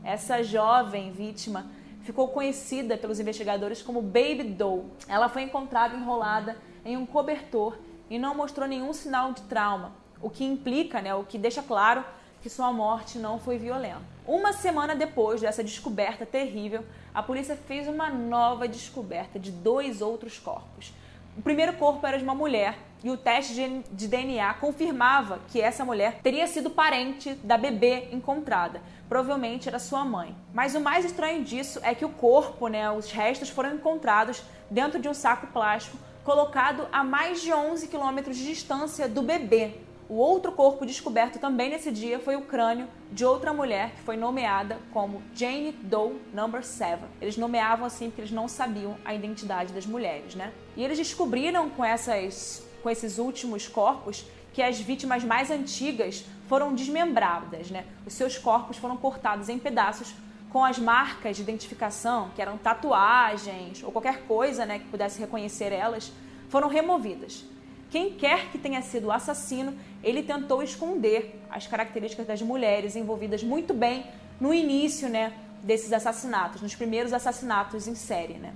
Essa 0.04 0.44
jovem 0.44 1.10
vítima 1.10 1.72
ficou 2.02 2.28
conhecida 2.28 2.96
pelos 2.96 3.18
investigadores 3.18 3.82
como 3.82 4.00
Baby 4.00 4.44
Doll. 4.44 4.92
Ela 5.08 5.28
foi 5.28 5.42
encontrada 5.42 5.96
enrolada 5.96 6.56
em 6.84 6.96
um 6.96 7.04
cobertor 7.04 7.76
e 8.08 8.16
não 8.16 8.32
mostrou 8.32 8.68
nenhum 8.68 8.92
sinal 8.92 9.32
de 9.32 9.42
trauma, 9.42 10.00
o 10.22 10.30
que 10.30 10.44
implica, 10.44 11.02
né, 11.02 11.14
o 11.14 11.24
que 11.24 11.36
deixa 11.36 11.62
claro 11.62 12.04
que 12.40 12.48
sua 12.48 12.72
morte 12.72 13.18
não 13.18 13.38
foi 13.38 13.58
violenta. 13.58 14.02
Uma 14.26 14.52
semana 14.52 14.94
depois 14.94 15.40
dessa 15.40 15.62
descoberta 15.62 16.24
terrível, 16.24 16.84
a 17.12 17.22
polícia 17.22 17.56
fez 17.56 17.86
uma 17.86 18.08
nova 18.08 18.66
descoberta 18.66 19.38
de 19.38 19.50
dois 19.50 20.00
outros 20.00 20.38
corpos. 20.38 20.92
O 21.36 21.42
primeiro 21.42 21.72
corpo 21.74 22.06
era 22.06 22.18
de 22.18 22.24
uma 22.24 22.34
mulher 22.34 22.76
e 23.02 23.10
o 23.10 23.16
teste 23.16 23.54
de 23.90 24.06
DNA 24.06 24.54
confirmava 24.54 25.40
que 25.48 25.60
essa 25.60 25.84
mulher 25.84 26.20
teria 26.22 26.46
sido 26.46 26.68
parente 26.68 27.34
da 27.42 27.56
bebê 27.56 28.08
encontrada. 28.12 28.82
Provavelmente 29.08 29.68
era 29.68 29.78
sua 29.78 30.04
mãe. 30.04 30.36
Mas 30.52 30.74
o 30.74 30.80
mais 30.80 31.04
estranho 31.04 31.42
disso 31.42 31.80
é 31.82 31.94
que 31.94 32.04
o 32.04 32.10
corpo, 32.10 32.68
né, 32.68 32.90
os 32.90 33.10
restos 33.10 33.48
foram 33.48 33.74
encontrados 33.74 34.42
dentro 34.70 35.00
de 35.00 35.08
um 35.08 35.14
saco 35.14 35.46
plástico 35.48 35.96
colocado 36.22 36.86
a 36.92 37.02
mais 37.02 37.40
de 37.40 37.52
11 37.52 37.88
quilômetros 37.88 38.36
de 38.36 38.44
distância 38.44 39.08
do 39.08 39.22
bebê. 39.22 39.74
O 40.08 40.14
outro 40.14 40.52
corpo 40.52 40.84
descoberto 40.84 41.38
também 41.38 41.70
nesse 41.70 41.90
dia 41.90 42.18
foi 42.18 42.36
o 42.36 42.42
crânio 42.42 42.88
de 43.10 43.24
outra 43.24 43.52
mulher 43.52 43.92
que 43.92 44.02
foi 44.02 44.16
nomeada 44.16 44.78
como 44.92 45.22
Jane 45.34 45.72
Doe 45.72 46.20
Number 46.34 46.64
7. 46.64 47.02
Eles 47.20 47.36
nomeavam 47.36 47.86
assim 47.86 48.06
porque 48.06 48.20
eles 48.20 48.32
não 48.32 48.48
sabiam 48.48 48.96
a 49.04 49.14
identidade 49.14 49.72
das 49.72 49.86
mulheres, 49.86 50.34
né? 50.34 50.52
E 50.76 50.84
eles 50.84 50.98
descobriram 50.98 51.70
com 51.70 51.84
essas 51.84 52.66
com 52.82 52.90
esses 52.90 53.18
últimos 53.18 53.68
corpos 53.68 54.24
que 54.52 54.60
as 54.60 54.80
vítimas 54.80 55.24
mais 55.24 55.50
antigas 55.50 56.24
foram 56.48 56.74
desmembradas, 56.74 57.70
né? 57.70 57.86
Os 58.04 58.12
seus 58.12 58.36
corpos 58.36 58.76
foram 58.76 58.96
cortados 58.96 59.48
em 59.48 59.58
pedaços 59.58 60.14
com 60.50 60.62
as 60.62 60.78
marcas 60.78 61.36
de 61.36 61.42
identificação, 61.42 62.28
que 62.34 62.42
eram 62.42 62.58
tatuagens 62.58 63.82
ou 63.82 63.90
qualquer 63.90 64.24
coisa, 64.26 64.66
né, 64.66 64.80
que 64.80 64.84
pudesse 64.84 65.18
reconhecer 65.18 65.72
elas, 65.72 66.12
foram 66.50 66.68
removidas. 66.68 67.46
Quem 67.92 68.14
quer 68.14 68.50
que 68.50 68.56
tenha 68.56 68.80
sido 68.80 69.08
o 69.08 69.12
assassino, 69.12 69.78
ele 70.02 70.22
tentou 70.22 70.62
esconder 70.62 71.38
as 71.50 71.66
características 71.66 72.26
das 72.26 72.40
mulheres 72.40 72.96
envolvidas 72.96 73.42
muito 73.42 73.74
bem 73.74 74.06
no 74.40 74.54
início 74.54 75.10
né, 75.10 75.34
desses 75.62 75.92
assassinatos, 75.92 76.62
nos 76.62 76.74
primeiros 76.74 77.12
assassinatos 77.12 77.86
em 77.86 77.94
série. 77.94 78.38
Né? 78.38 78.54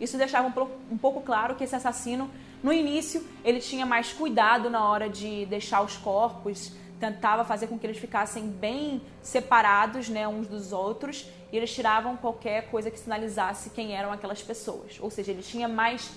Isso 0.00 0.16
deixava 0.16 0.48
um, 0.90 0.96
pouco 0.96 1.20
claro 1.20 1.54
que 1.54 1.64
esse 1.64 1.76
assassino, 1.76 2.30
no 2.62 2.72
início, 2.72 3.22
ele 3.44 3.60
tinha 3.60 3.84
mais 3.84 4.10
cuidado 4.10 4.70
na 4.70 4.82
hora 4.82 5.06
de 5.06 5.44
deixar 5.44 5.82
os 5.82 5.98
corpos, 5.98 6.72
tentava 6.98 7.44
fazer 7.44 7.66
com 7.66 7.78
que 7.78 7.86
eles 7.86 7.98
ficassem 7.98 8.48
bem 8.48 9.02
separados 9.20 10.08
né, 10.08 10.26
uns 10.26 10.48
dos 10.48 10.72
outros 10.72 11.28
e 11.52 11.58
eles 11.58 11.74
tiravam 11.74 12.16
qualquer 12.16 12.70
coisa 12.70 12.90
que 12.90 12.98
sinalizasse 12.98 13.68
quem 13.68 13.94
eram 13.94 14.10
aquelas 14.10 14.42
pessoas. 14.42 14.96
Ou 14.98 15.10
seja, 15.10 15.30
ele 15.30 15.42
tinha 15.42 15.68
mais 15.68 16.10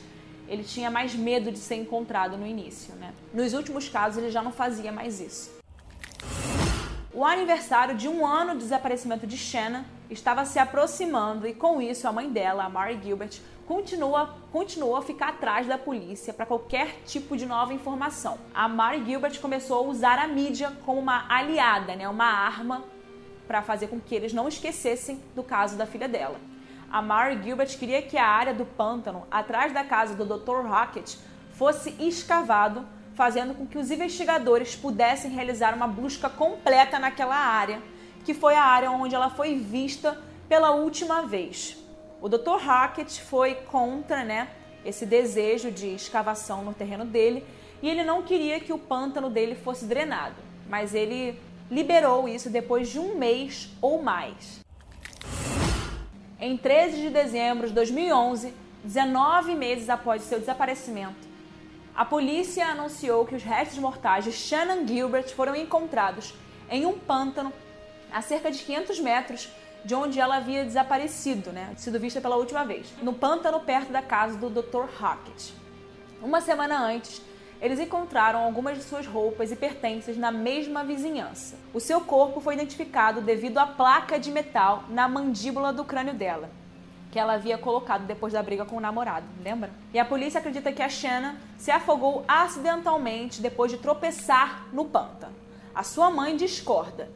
ele 0.52 0.66
tinha 0.66 0.92
mais 0.92 1.16
medo 1.16 1.50
de 1.50 1.58
ser 1.58 1.76
encontrado 1.76 2.38
no 2.38 2.46
início, 2.46 2.94
né? 2.96 3.14
Nos 3.34 3.54
últimos 3.54 3.88
casos, 3.88 4.22
ele 4.22 4.30
já 4.30 4.44
não 4.44 4.52
fazia 4.52 4.92
mais 4.92 5.22
isso. 5.22 5.50
O 7.14 7.24
aniversário 7.24 7.96
de 7.96 8.10
um 8.10 8.26
ano 8.26 8.54
do 8.54 8.60
desaparecimento 8.60 9.26
de 9.26 9.38
Shanna 9.38 9.86
estava 10.10 10.44
se 10.44 10.60
aproximando 10.60 11.48
e, 11.48 11.54
com 11.54 11.82
isso, 11.82 12.06
a 12.06 12.12
mãe 12.12 12.30
dela, 12.30 12.66
a 12.66 12.70
Mary 12.70 13.00
Gilbert, 13.02 13.40
continua, 13.66 14.36
continuou 14.52 14.98
a 14.98 15.02
ficar 15.02 15.30
atrás 15.30 15.68
da 15.68 15.78
polícia 15.78 16.34
para 16.34 16.46
qualquer 16.46 17.02
tipo 17.06 17.38
de 17.38 17.46
nova 17.46 17.74
informação. 17.74 18.38
A 18.54 18.68
Mary 18.68 19.06
Gilbert 19.06 19.40
começou 19.40 19.78
a 19.78 19.88
usar 19.88 20.20
a 20.20 20.28
mídia 20.28 20.74
como 20.86 21.00
uma 21.00 21.34
aliada, 21.34 21.96
né, 21.96 22.10
uma 22.10 22.26
arma 22.26 22.84
para 23.48 23.62
fazer 23.62 23.88
com 23.88 24.02
que 24.02 24.14
eles 24.14 24.34
não 24.34 24.50
esquecessem 24.50 25.22
do 25.34 25.44
caso 25.44 25.78
da 25.78 25.86
filha 25.86 26.10
dela 26.10 26.51
a 26.92 27.02
Mary 27.02 27.42
Gilbert 27.42 27.78
queria 27.78 28.02
que 28.02 28.18
a 28.18 28.28
área 28.28 28.54
do 28.54 28.66
pântano 28.66 29.26
atrás 29.32 29.74
da 29.74 29.84
casa 29.84 30.14
do 30.14 30.26
Dr. 30.26 30.68
Rocket 30.68 31.16
fosse 31.54 31.96
escavado, 32.00 32.86
fazendo 33.14 33.54
com 33.54 33.66
que 33.66 33.78
os 33.78 33.90
investigadores 33.90 34.76
pudessem 34.76 35.32
realizar 35.32 35.74
uma 35.74 35.88
busca 35.88 36.30
completa 36.30 37.00
naquela 37.00 37.36
área, 37.36 37.82
que 38.26 38.34
foi 38.34 38.56
a 38.56 38.64
área 38.64 38.92
onde 38.92 39.16
ela 39.16 39.30
foi 39.30 39.56
vista 39.56 40.18
pela 40.50 40.72
última 40.72 41.22
vez. 41.24 41.78
O 42.22 42.28
Dr. 42.28 42.58
Hackett 42.60 43.22
foi 43.22 43.56
contra, 43.56 44.24
né, 44.24 44.50
esse 44.84 45.06
desejo 45.06 45.72
de 45.72 45.88
escavação 45.96 46.64
no 46.64 46.74
terreno 46.74 47.06
dele 47.06 47.46
e 47.82 47.90
ele 47.90 48.04
não 48.04 48.22
queria 48.22 48.60
que 48.60 48.74
o 48.74 48.78
pântano 48.78 49.30
dele 49.30 49.56
fosse 49.56 49.86
drenado, 49.86 50.36
mas 50.68 50.94
ele 50.94 51.40
liberou 51.70 52.28
isso 52.28 52.50
depois 52.50 52.90
de 52.90 53.00
um 53.00 53.16
mês 53.16 53.70
ou 53.82 54.02
mais. 54.04 54.62
Em 56.44 56.58
13 56.58 57.02
de 57.02 57.10
dezembro 57.12 57.68
de 57.68 57.74
2011, 57.76 58.52
19 58.84 59.54
meses 59.54 59.92
após 59.92 60.24
seu 60.24 60.40
desaparecimento, 60.40 61.30
a 61.96 62.04
polícia 62.04 62.66
anunciou 62.66 63.28
que 63.28 63.36
os 63.36 63.44
restos 63.44 63.78
mortais 63.78 64.24
de 64.24 64.32
Shannon 64.32 64.88
Gilbert 64.88 65.36
foram 65.36 65.56
encontrados 65.56 66.34
em 66.68 66.84
um 66.84 66.98
pântano 66.98 67.54
a 68.12 68.24
cerca 68.24 68.50
de 68.50 68.58
500 68.58 69.00
metros 69.02 69.50
de 69.86 69.94
onde 69.94 70.20
ela 70.20 70.38
havia 70.38 70.66
desaparecido, 70.66 71.52
né, 71.52 71.76
sido 71.78 72.00
vista 72.00 72.20
pela 72.20 72.38
última 72.38 72.66
vez, 72.66 72.88
no 73.04 73.14
pântano 73.14 73.60
perto 73.60 73.92
da 73.92 74.02
casa 74.02 74.36
do 74.36 74.50
Dr. 74.50 74.90
Hackett. 75.00 75.54
Uma 76.24 76.42
semana 76.42 76.84
antes, 76.84 77.22
eles 77.62 77.80
encontraram 77.80 78.44
algumas 78.44 78.76
de 78.76 78.84
suas 78.84 79.06
roupas 79.06 79.52
e 79.52 79.56
pertences 79.56 80.18
na 80.18 80.32
mesma 80.32 80.84
vizinhança. 80.84 81.56
O 81.72 81.80
seu 81.80 82.02
corpo 82.02 82.42
foi 82.42 82.56
identificado 82.56 83.22
devido 83.22 83.60
à 83.60 83.68
placa 83.68 84.20
de 84.20 84.32
metal 84.32 84.84
na 84.90 85.08
mandíbula 85.08 85.72
do 85.72 85.86
crânio 85.86 86.16
dela, 86.16 86.50
que 87.12 87.20
ela 87.20 87.34
havia 87.34 87.60
colocado 87.60 88.08
depois 88.08 88.34
da 88.34 88.42
briga 88.42 88.66
com 88.66 88.78
o 88.78 88.82
namorado, 88.82 89.28
lembra? 89.44 89.70
E 89.94 90.00
a 90.00 90.06
polícia 90.06 90.40
acredita 90.40 90.72
que 90.72 90.82
a 90.82 90.90
Shanna 90.90 91.36
se 91.56 91.70
afogou 91.70 92.26
acidentalmente 92.28 93.42
depois 93.42 93.72
de 93.72 93.78
tropeçar 93.78 94.66
no 94.74 94.86
pântano. 94.86 95.36
A 95.76 95.84
sua 95.84 96.10
mãe 96.10 96.36
discorda. 96.36 97.12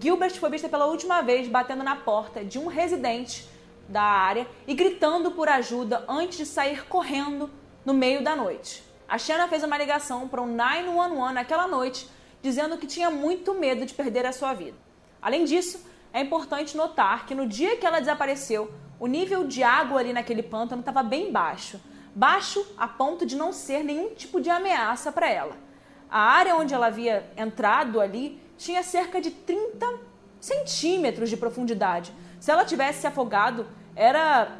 Gilbert 0.00 0.38
foi 0.38 0.48
vista 0.48 0.68
pela 0.68 0.86
última 0.86 1.20
vez 1.20 1.46
batendo 1.46 1.84
na 1.84 1.96
porta 1.96 2.42
de 2.42 2.58
um 2.58 2.68
residente 2.68 3.46
da 3.86 4.02
área 4.02 4.46
e 4.66 4.72
gritando 4.72 5.32
por 5.32 5.48
ajuda 5.48 6.04
antes 6.08 6.38
de 6.38 6.46
sair 6.46 6.86
correndo 6.86 7.50
no 7.84 7.92
meio 7.92 8.24
da 8.24 8.34
noite. 8.34 8.89
A 9.10 9.18
Shanna 9.18 9.48
fez 9.48 9.62
uma 9.62 9.76
ligação 9.76 10.26
para 10.28 10.40
o 10.40 10.46
911 10.46 11.34
naquela 11.34 11.66
noite, 11.66 12.08
dizendo 12.40 12.78
que 12.78 12.86
tinha 12.86 13.10
muito 13.10 13.52
medo 13.52 13.84
de 13.84 13.92
perder 13.92 14.24
a 14.24 14.32
sua 14.32 14.54
vida. 14.54 14.76
Além 15.20 15.44
disso, 15.44 15.84
é 16.12 16.20
importante 16.20 16.76
notar 16.76 17.26
que 17.26 17.34
no 17.34 17.46
dia 17.46 17.76
que 17.76 17.84
ela 17.84 17.98
desapareceu, 17.98 18.72
o 18.98 19.06
nível 19.06 19.46
de 19.46 19.62
água 19.62 20.00
ali 20.00 20.12
naquele 20.12 20.42
pântano 20.42 20.80
estava 20.80 21.02
bem 21.02 21.30
baixo 21.30 21.80
baixo 22.14 22.66
a 22.76 22.88
ponto 22.88 23.24
de 23.24 23.36
não 23.36 23.52
ser 23.52 23.84
nenhum 23.84 24.14
tipo 24.14 24.40
de 24.40 24.50
ameaça 24.50 25.12
para 25.12 25.30
ela. 25.30 25.56
A 26.10 26.18
área 26.20 26.56
onde 26.56 26.74
ela 26.74 26.86
havia 26.86 27.30
entrado 27.36 28.00
ali 28.00 28.40
tinha 28.58 28.82
cerca 28.82 29.20
de 29.20 29.30
30 29.30 29.86
centímetros 30.40 31.30
de 31.30 31.36
profundidade. 31.36 32.12
Se 32.40 32.50
ela 32.50 32.64
tivesse 32.64 33.02
se 33.02 33.06
afogado, 33.06 33.66
era 33.94 34.58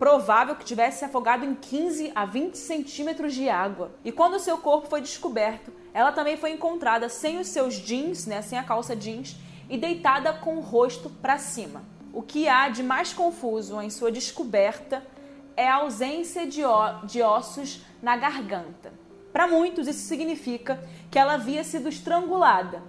provável 0.00 0.56
que 0.56 0.64
tivesse 0.64 1.00
se 1.00 1.04
afogado 1.04 1.44
em 1.44 1.54
15 1.54 2.10
a 2.14 2.24
20 2.24 2.56
centímetros 2.56 3.34
de 3.34 3.50
água. 3.50 3.90
E 4.02 4.10
quando 4.10 4.40
seu 4.40 4.56
corpo 4.56 4.88
foi 4.88 5.02
descoberto, 5.02 5.70
ela 5.92 6.10
também 6.10 6.38
foi 6.38 6.52
encontrada 6.52 7.06
sem 7.10 7.38
os 7.38 7.48
seus 7.48 7.74
jeans, 7.74 8.24
né, 8.24 8.40
sem 8.40 8.58
a 8.58 8.64
calça 8.64 8.96
jeans, 8.96 9.36
e 9.68 9.76
deitada 9.76 10.32
com 10.32 10.56
o 10.56 10.60
rosto 10.60 11.10
para 11.10 11.36
cima. 11.36 11.82
O 12.14 12.22
que 12.22 12.48
há 12.48 12.70
de 12.70 12.82
mais 12.82 13.12
confuso 13.12 13.78
em 13.78 13.90
sua 13.90 14.10
descoberta 14.10 15.06
é 15.54 15.68
a 15.68 15.74
ausência 15.74 16.46
de, 16.46 16.62
de 17.04 17.20
ossos 17.20 17.82
na 18.00 18.16
garganta. 18.16 18.94
Para 19.30 19.46
muitos, 19.46 19.86
isso 19.86 20.08
significa 20.08 20.82
que 21.10 21.18
ela 21.18 21.34
havia 21.34 21.62
sido 21.62 21.90
estrangulada. 21.90 22.82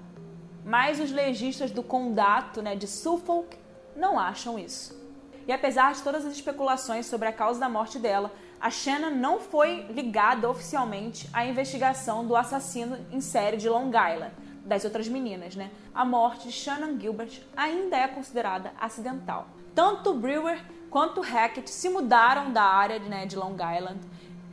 mas 0.64 0.98
os 1.00 1.12
legistas 1.12 1.72
do 1.72 1.84
condado 1.84 2.62
né, 2.62 2.74
de 2.74 2.88
Suffolk 2.88 3.58
não 3.98 4.18
acham 4.18 4.58
isso. 4.58 5.02
E 5.48 5.52
apesar 5.52 5.94
de 5.94 6.02
todas 6.02 6.26
as 6.26 6.34
especulações 6.34 7.06
sobre 7.06 7.28
a 7.28 7.34
causa 7.34 7.60
da 7.60 7.70
morte 7.70 7.98
dela, 7.98 8.32
a 8.60 8.70
Shannon 8.70 9.12
não 9.12 9.40
foi 9.40 9.88
ligada 9.90 10.50
oficialmente 10.50 11.28
à 11.34 11.46
investigação 11.46 12.26
do 12.26 12.36
assassino 12.36 12.98
em 13.12 13.20
série 13.20 13.58
de 13.58 13.68
Long 13.68 13.90
Island, 13.90 14.32
das 14.64 14.86
outras 14.86 15.08
meninas, 15.08 15.56
né? 15.56 15.72
A 15.94 16.06
morte 16.06 16.48
de 16.48 16.54
Shannon 16.54 17.00
Gilbert 17.00 17.42
ainda 17.58 17.98
é 17.98 18.08
considerada 18.08 18.72
acidental. 18.80 19.48
Tanto 19.74 20.14
Brewer 20.14 20.64
quanto 20.92 21.22
Hackett 21.22 21.70
se 21.70 21.90
mudaram 21.90 22.52
da 22.52 22.64
área 22.64 23.00
né, 23.00 23.26
de 23.26 23.36
Long 23.36 23.56
Island. 23.56 24.00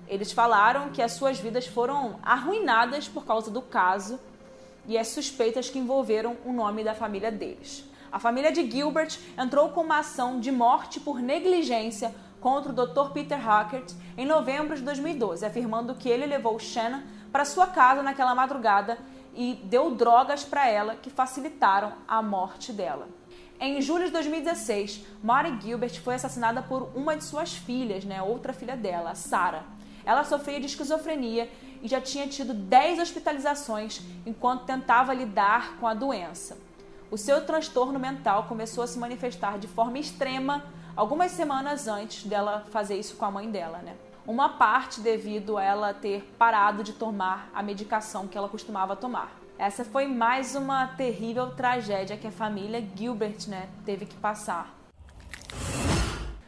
Eles 0.07 0.33
falaram 0.33 0.89
que 0.89 1.03
as 1.03 1.13
suas 1.13 1.39
vidas 1.39 1.67
foram 1.67 2.19
arruinadas 2.23 3.09
por 3.09 3.27
causa 3.27 3.51
do 3.51 3.61
caso 3.61 4.19
e 4.87 4.97
as 4.97 5.09
suspeitas 5.09 5.69
que 5.69 5.79
envolveram 5.79 6.37
o 6.47 6.53
nome 6.53 6.83
da 6.83 6.95
família 6.95 7.31
deles. 7.31 7.85
A 8.11 8.19
família 8.19 8.51
de 8.51 8.69
Gilbert 8.71 9.19
entrou 9.37 9.69
com 9.71 9.83
uma 9.83 9.99
ação 9.99 10.41
de 10.41 10.51
morte 10.51 10.99
por 10.99 11.21
negligência 11.21 12.15
contra 12.41 12.73
o 12.73 12.75
Dr. 12.75 13.13
Peter 13.13 13.39
Hackett 13.39 13.95
em 14.17 14.25
novembro 14.25 14.75
de 14.75 14.83
2012, 14.83 15.45
afirmando 15.45 15.95
que 15.95 16.09
ele 16.09 16.25
levou 16.25 16.59
Shannon 16.59 17.03
para 17.31 17.45
sua 17.45 17.67
casa 17.67 18.03
naquela 18.03 18.35
madrugada 18.35 18.99
e 19.35 19.55
deu 19.65 19.95
drogas 19.95 20.45
para 20.45 20.69
ela 20.69 20.97
que 20.97 21.11
facilitaram 21.11 21.93
a 22.07 22.23
morte 22.23 22.73
dela. 22.73 23.09
Em 23.61 23.83
julho 23.83 24.07
de 24.07 24.13
2016, 24.13 25.05
Mary 25.23 25.59
Gilbert 25.61 26.01
foi 26.01 26.15
assassinada 26.15 26.63
por 26.63 26.91
uma 26.95 27.17
de 27.17 27.25
suas 27.25 27.53
filhas, 27.53 28.05
né, 28.05 28.23
outra 28.23 28.53
filha 28.53 28.77
dela, 28.77 29.15
Sarah. 29.15 29.65
Ela 30.05 30.25
sofria 30.25 30.59
de 30.59 30.67
esquizofrenia 30.67 31.51
e 31.83 31.89
já 31.89 32.01
tinha 32.01 32.27
tido 32.27 32.55
10 32.55 33.01
hospitalizações 33.01 34.01
enquanto 34.25 34.65
tentava 34.65 35.13
lidar 35.13 35.77
com 35.79 35.87
a 35.87 35.93
doença. 35.93 36.68
O 37.11 37.17
seu 37.17 37.41
transtorno 37.47 37.99
mental 37.99 38.45
começou 38.45 38.85
a 38.85 38.87
se 38.87 38.99
manifestar 38.99 39.59
de 39.59 39.67
forma 39.67 39.99
extrema 39.99 40.67
algumas 40.95 41.33
semanas 41.33 41.89
antes 41.89 42.25
dela 42.25 42.67
fazer 42.71 42.99
isso 42.99 43.17
com 43.17 43.25
a 43.25 43.31
mãe 43.31 43.51
dela, 43.51 43.79
né? 43.79 43.97
Uma 44.27 44.51
parte 44.51 45.01
devido 45.01 45.57
a 45.57 45.65
ela 45.65 45.95
ter 45.95 46.23
parado 46.39 46.85
de 46.85 46.93
tomar 46.93 47.51
a 47.55 47.63
medicação 47.63 48.29
que 48.29 48.37
ela 48.37 48.47
costumava 48.47 48.95
tomar. 48.95 49.33
Essa 49.57 49.87
foi 49.87 50.07
mais 50.07 50.55
uma 50.55 50.87
terrível 50.87 51.51
tragédia 51.53 52.15
que 52.19 52.27
a 52.27 52.31
família 52.31 52.87
Gilbert, 52.95 53.49
né, 53.49 53.71
teve 53.87 54.05
que 54.05 54.17
passar. 54.17 54.77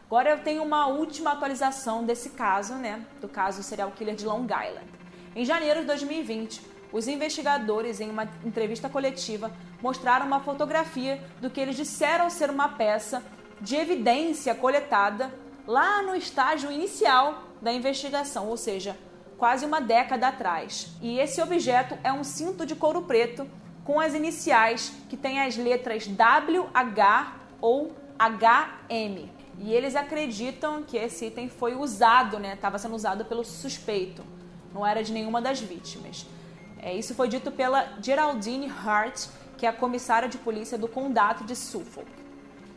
Agora 0.04 0.28
eu 0.28 0.42
tenho 0.42 0.62
uma 0.62 0.88
última 0.88 1.32
atualização 1.32 2.04
desse 2.04 2.30
caso, 2.30 2.74
né, 2.74 3.06
do 3.18 3.28
caso 3.28 3.62
serial 3.62 3.92
killer 3.92 4.14
de 4.14 4.26
Long 4.26 4.44
Island. 4.44 4.90
Em 5.34 5.44
janeiro 5.44 5.80
de 5.80 5.86
2020, 5.86 6.60
os 6.92 7.08
investigadores, 7.08 8.00
em 8.00 8.10
uma 8.10 8.28
entrevista 8.44 8.88
coletiva, 8.88 9.50
mostraram 9.82 10.26
uma 10.26 10.40
fotografia 10.40 11.22
do 11.40 11.50
que 11.50 11.60
eles 11.60 11.76
disseram 11.76 12.28
ser 12.30 12.50
uma 12.50 12.68
peça 12.68 13.22
de 13.60 13.76
evidência 13.76 14.54
coletada 14.54 15.32
lá 15.66 16.02
no 16.02 16.14
estágio 16.14 16.70
inicial 16.72 17.44
da 17.60 17.72
investigação, 17.72 18.48
ou 18.48 18.56
seja, 18.56 18.96
quase 19.36 19.64
uma 19.64 19.80
década 19.80 20.28
atrás. 20.28 20.88
E 21.00 21.18
esse 21.18 21.40
objeto 21.40 21.98
é 22.02 22.12
um 22.12 22.24
cinto 22.24 22.66
de 22.66 22.74
couro 22.74 23.02
preto 23.02 23.46
com 23.84 23.98
as 23.98 24.14
iniciais 24.14 24.92
que 25.08 25.16
têm 25.16 25.40
as 25.40 25.56
letras 25.56 26.06
WH 26.06 27.32
ou 27.60 27.92
HM. 28.18 29.28
E 29.58 29.72
eles 29.72 29.94
acreditam 29.94 30.82
que 30.82 30.96
esse 30.96 31.26
item 31.26 31.48
foi 31.48 31.74
usado, 31.74 32.38
né? 32.38 32.54
Estava 32.54 32.78
sendo 32.78 32.94
usado 32.94 33.24
pelo 33.24 33.44
suspeito, 33.44 34.24
não 34.72 34.86
era 34.86 35.02
de 35.02 35.12
nenhuma 35.12 35.40
das 35.40 35.60
vítimas. 35.60 36.26
É, 36.78 36.94
isso 36.94 37.14
foi 37.14 37.28
dito 37.28 37.50
pela 37.50 37.98
Geraldine 38.00 38.70
Hart, 38.70 39.26
que 39.60 39.66
é 39.66 39.68
a 39.68 39.74
comissária 39.74 40.26
de 40.26 40.38
polícia 40.38 40.78
do 40.78 40.88
condado 40.88 41.44
de 41.44 41.54
Suffolk. 41.54 42.10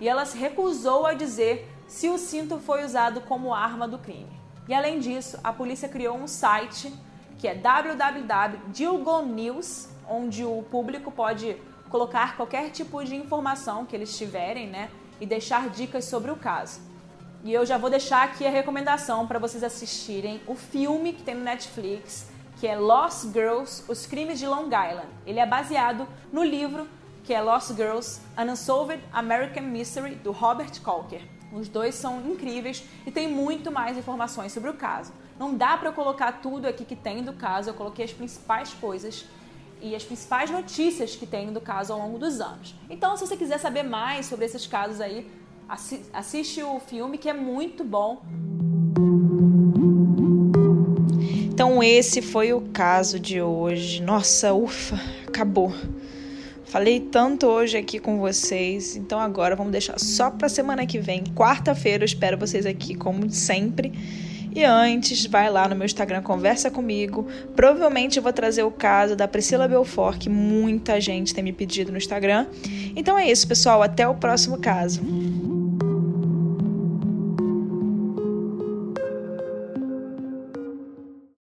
E 0.01 0.09
ela 0.09 0.25
se 0.25 0.37
recusou 0.37 1.05
a 1.05 1.13
dizer 1.13 1.65
se 1.87 2.09
o 2.09 2.17
cinto 2.17 2.59
foi 2.59 2.83
usado 2.83 3.21
como 3.21 3.53
arma 3.53 3.87
do 3.87 3.97
crime. 3.97 4.37
E 4.67 4.73
além 4.73 4.99
disso, 4.99 5.39
a 5.41 5.53
polícia 5.53 5.87
criou 5.87 6.17
um 6.17 6.27
site 6.27 6.93
que 7.37 7.47
é 7.47 7.55
www.dilgonews, 7.55 9.87
onde 10.09 10.43
o 10.43 10.61
público 10.63 11.09
pode 11.09 11.55
colocar 11.89 12.35
qualquer 12.35 12.69
tipo 12.69 13.01
de 13.01 13.15
informação 13.15 13.85
que 13.85 13.95
eles 13.95 14.17
tiverem, 14.17 14.67
né, 14.67 14.89
e 15.21 15.25
deixar 15.25 15.69
dicas 15.69 16.03
sobre 16.03 16.31
o 16.31 16.35
caso. 16.35 16.81
E 17.45 17.53
eu 17.53 17.65
já 17.65 17.77
vou 17.77 17.89
deixar 17.89 18.23
aqui 18.23 18.45
a 18.45 18.49
recomendação 18.49 19.25
para 19.25 19.39
vocês 19.39 19.63
assistirem 19.63 20.41
o 20.45 20.53
filme 20.53 21.13
que 21.13 21.23
tem 21.23 21.35
no 21.35 21.45
Netflix, 21.45 22.27
que 22.57 22.67
é 22.67 22.75
Lost 22.75 23.31
Girls: 23.33 23.83
Os 23.87 24.05
Crimes 24.05 24.39
de 24.39 24.47
Long 24.47 24.67
Island. 24.67 25.09
Ele 25.25 25.39
é 25.39 25.45
baseado 25.45 26.07
no 26.31 26.43
livro 26.43 26.87
que 27.23 27.33
é 27.33 27.41
Lost 27.41 27.73
Girls: 27.75 28.21
An 28.37 28.51
Unsolved 28.51 29.03
American 29.11 29.63
Mystery 29.63 30.15
do 30.15 30.31
Robert 30.31 30.81
Colker. 30.81 31.21
Os 31.53 31.67
dois 31.67 31.93
são 31.95 32.19
incríveis 32.21 32.83
e 33.05 33.11
tem 33.11 33.27
muito 33.27 33.71
mais 33.71 33.97
informações 33.97 34.51
sobre 34.51 34.69
o 34.69 34.73
caso. 34.73 35.13
Não 35.37 35.55
dá 35.55 35.77
para 35.77 35.91
colocar 35.91 36.41
tudo 36.41 36.67
aqui 36.67 36.83
que 36.83 36.95
tem 36.95 37.23
do 37.23 37.33
caso, 37.33 37.69
eu 37.69 37.73
coloquei 37.73 38.05
as 38.05 38.13
principais 38.13 38.73
coisas 38.73 39.25
e 39.81 39.95
as 39.95 40.03
principais 40.03 40.49
notícias 40.49 41.15
que 41.15 41.27
tem 41.27 41.51
do 41.51 41.59
caso 41.61 41.93
ao 41.93 41.99
longo 41.99 42.17
dos 42.17 42.39
anos. 42.39 42.73
Então, 42.89 43.15
se 43.17 43.27
você 43.27 43.35
quiser 43.35 43.59
saber 43.59 43.83
mais 43.83 44.25
sobre 44.25 44.45
esses 44.45 44.65
casos 44.65 45.01
aí, 45.01 45.29
assiste 46.13 46.63
o 46.63 46.79
filme 46.79 47.17
que 47.17 47.29
é 47.29 47.33
muito 47.33 47.83
bom. 47.83 48.23
Então, 51.63 51.81
esse 51.81 52.21
foi 52.21 52.51
o 52.51 52.59
caso 52.59 53.17
de 53.17 53.41
hoje. 53.41 54.03
Nossa, 54.03 54.53
ufa, 54.53 54.99
acabou. 55.25 55.73
Falei 56.65 56.99
tanto 56.99 57.47
hoje 57.47 57.77
aqui 57.77 57.99
com 57.99 58.19
vocês, 58.19 58.97
então 58.97 59.17
agora 59.17 59.55
vamos 59.55 59.71
deixar 59.71 59.97
só 59.97 60.29
para 60.29 60.49
semana 60.49 60.85
que 60.85 60.99
vem, 60.99 61.23
quarta-feira. 61.33 62.03
Eu 62.03 62.05
espero 62.05 62.37
vocês 62.37 62.65
aqui 62.65 62.95
como 62.95 63.29
sempre. 63.29 63.93
E 64.53 64.61
antes, 64.65 65.25
vai 65.25 65.49
lá 65.49 65.65
no 65.69 65.73
meu 65.73 65.85
Instagram, 65.85 66.21
conversa 66.21 66.69
comigo. 66.69 67.25
Provavelmente 67.55 68.17
eu 68.17 68.23
vou 68.23 68.33
trazer 68.33 68.63
o 68.63 68.71
caso 68.71 69.15
da 69.15 69.25
Priscila 69.25 69.65
Belfort, 69.65 70.17
que 70.17 70.29
muita 70.29 70.99
gente 70.99 71.33
tem 71.33 71.45
me 71.45 71.53
pedido 71.53 71.93
no 71.93 71.97
Instagram. 71.97 72.45
Então 72.93 73.17
é 73.17 73.31
isso, 73.31 73.47
pessoal. 73.47 73.81
Até 73.81 74.05
o 74.05 74.15
próximo 74.15 74.57
caso. 74.57 75.01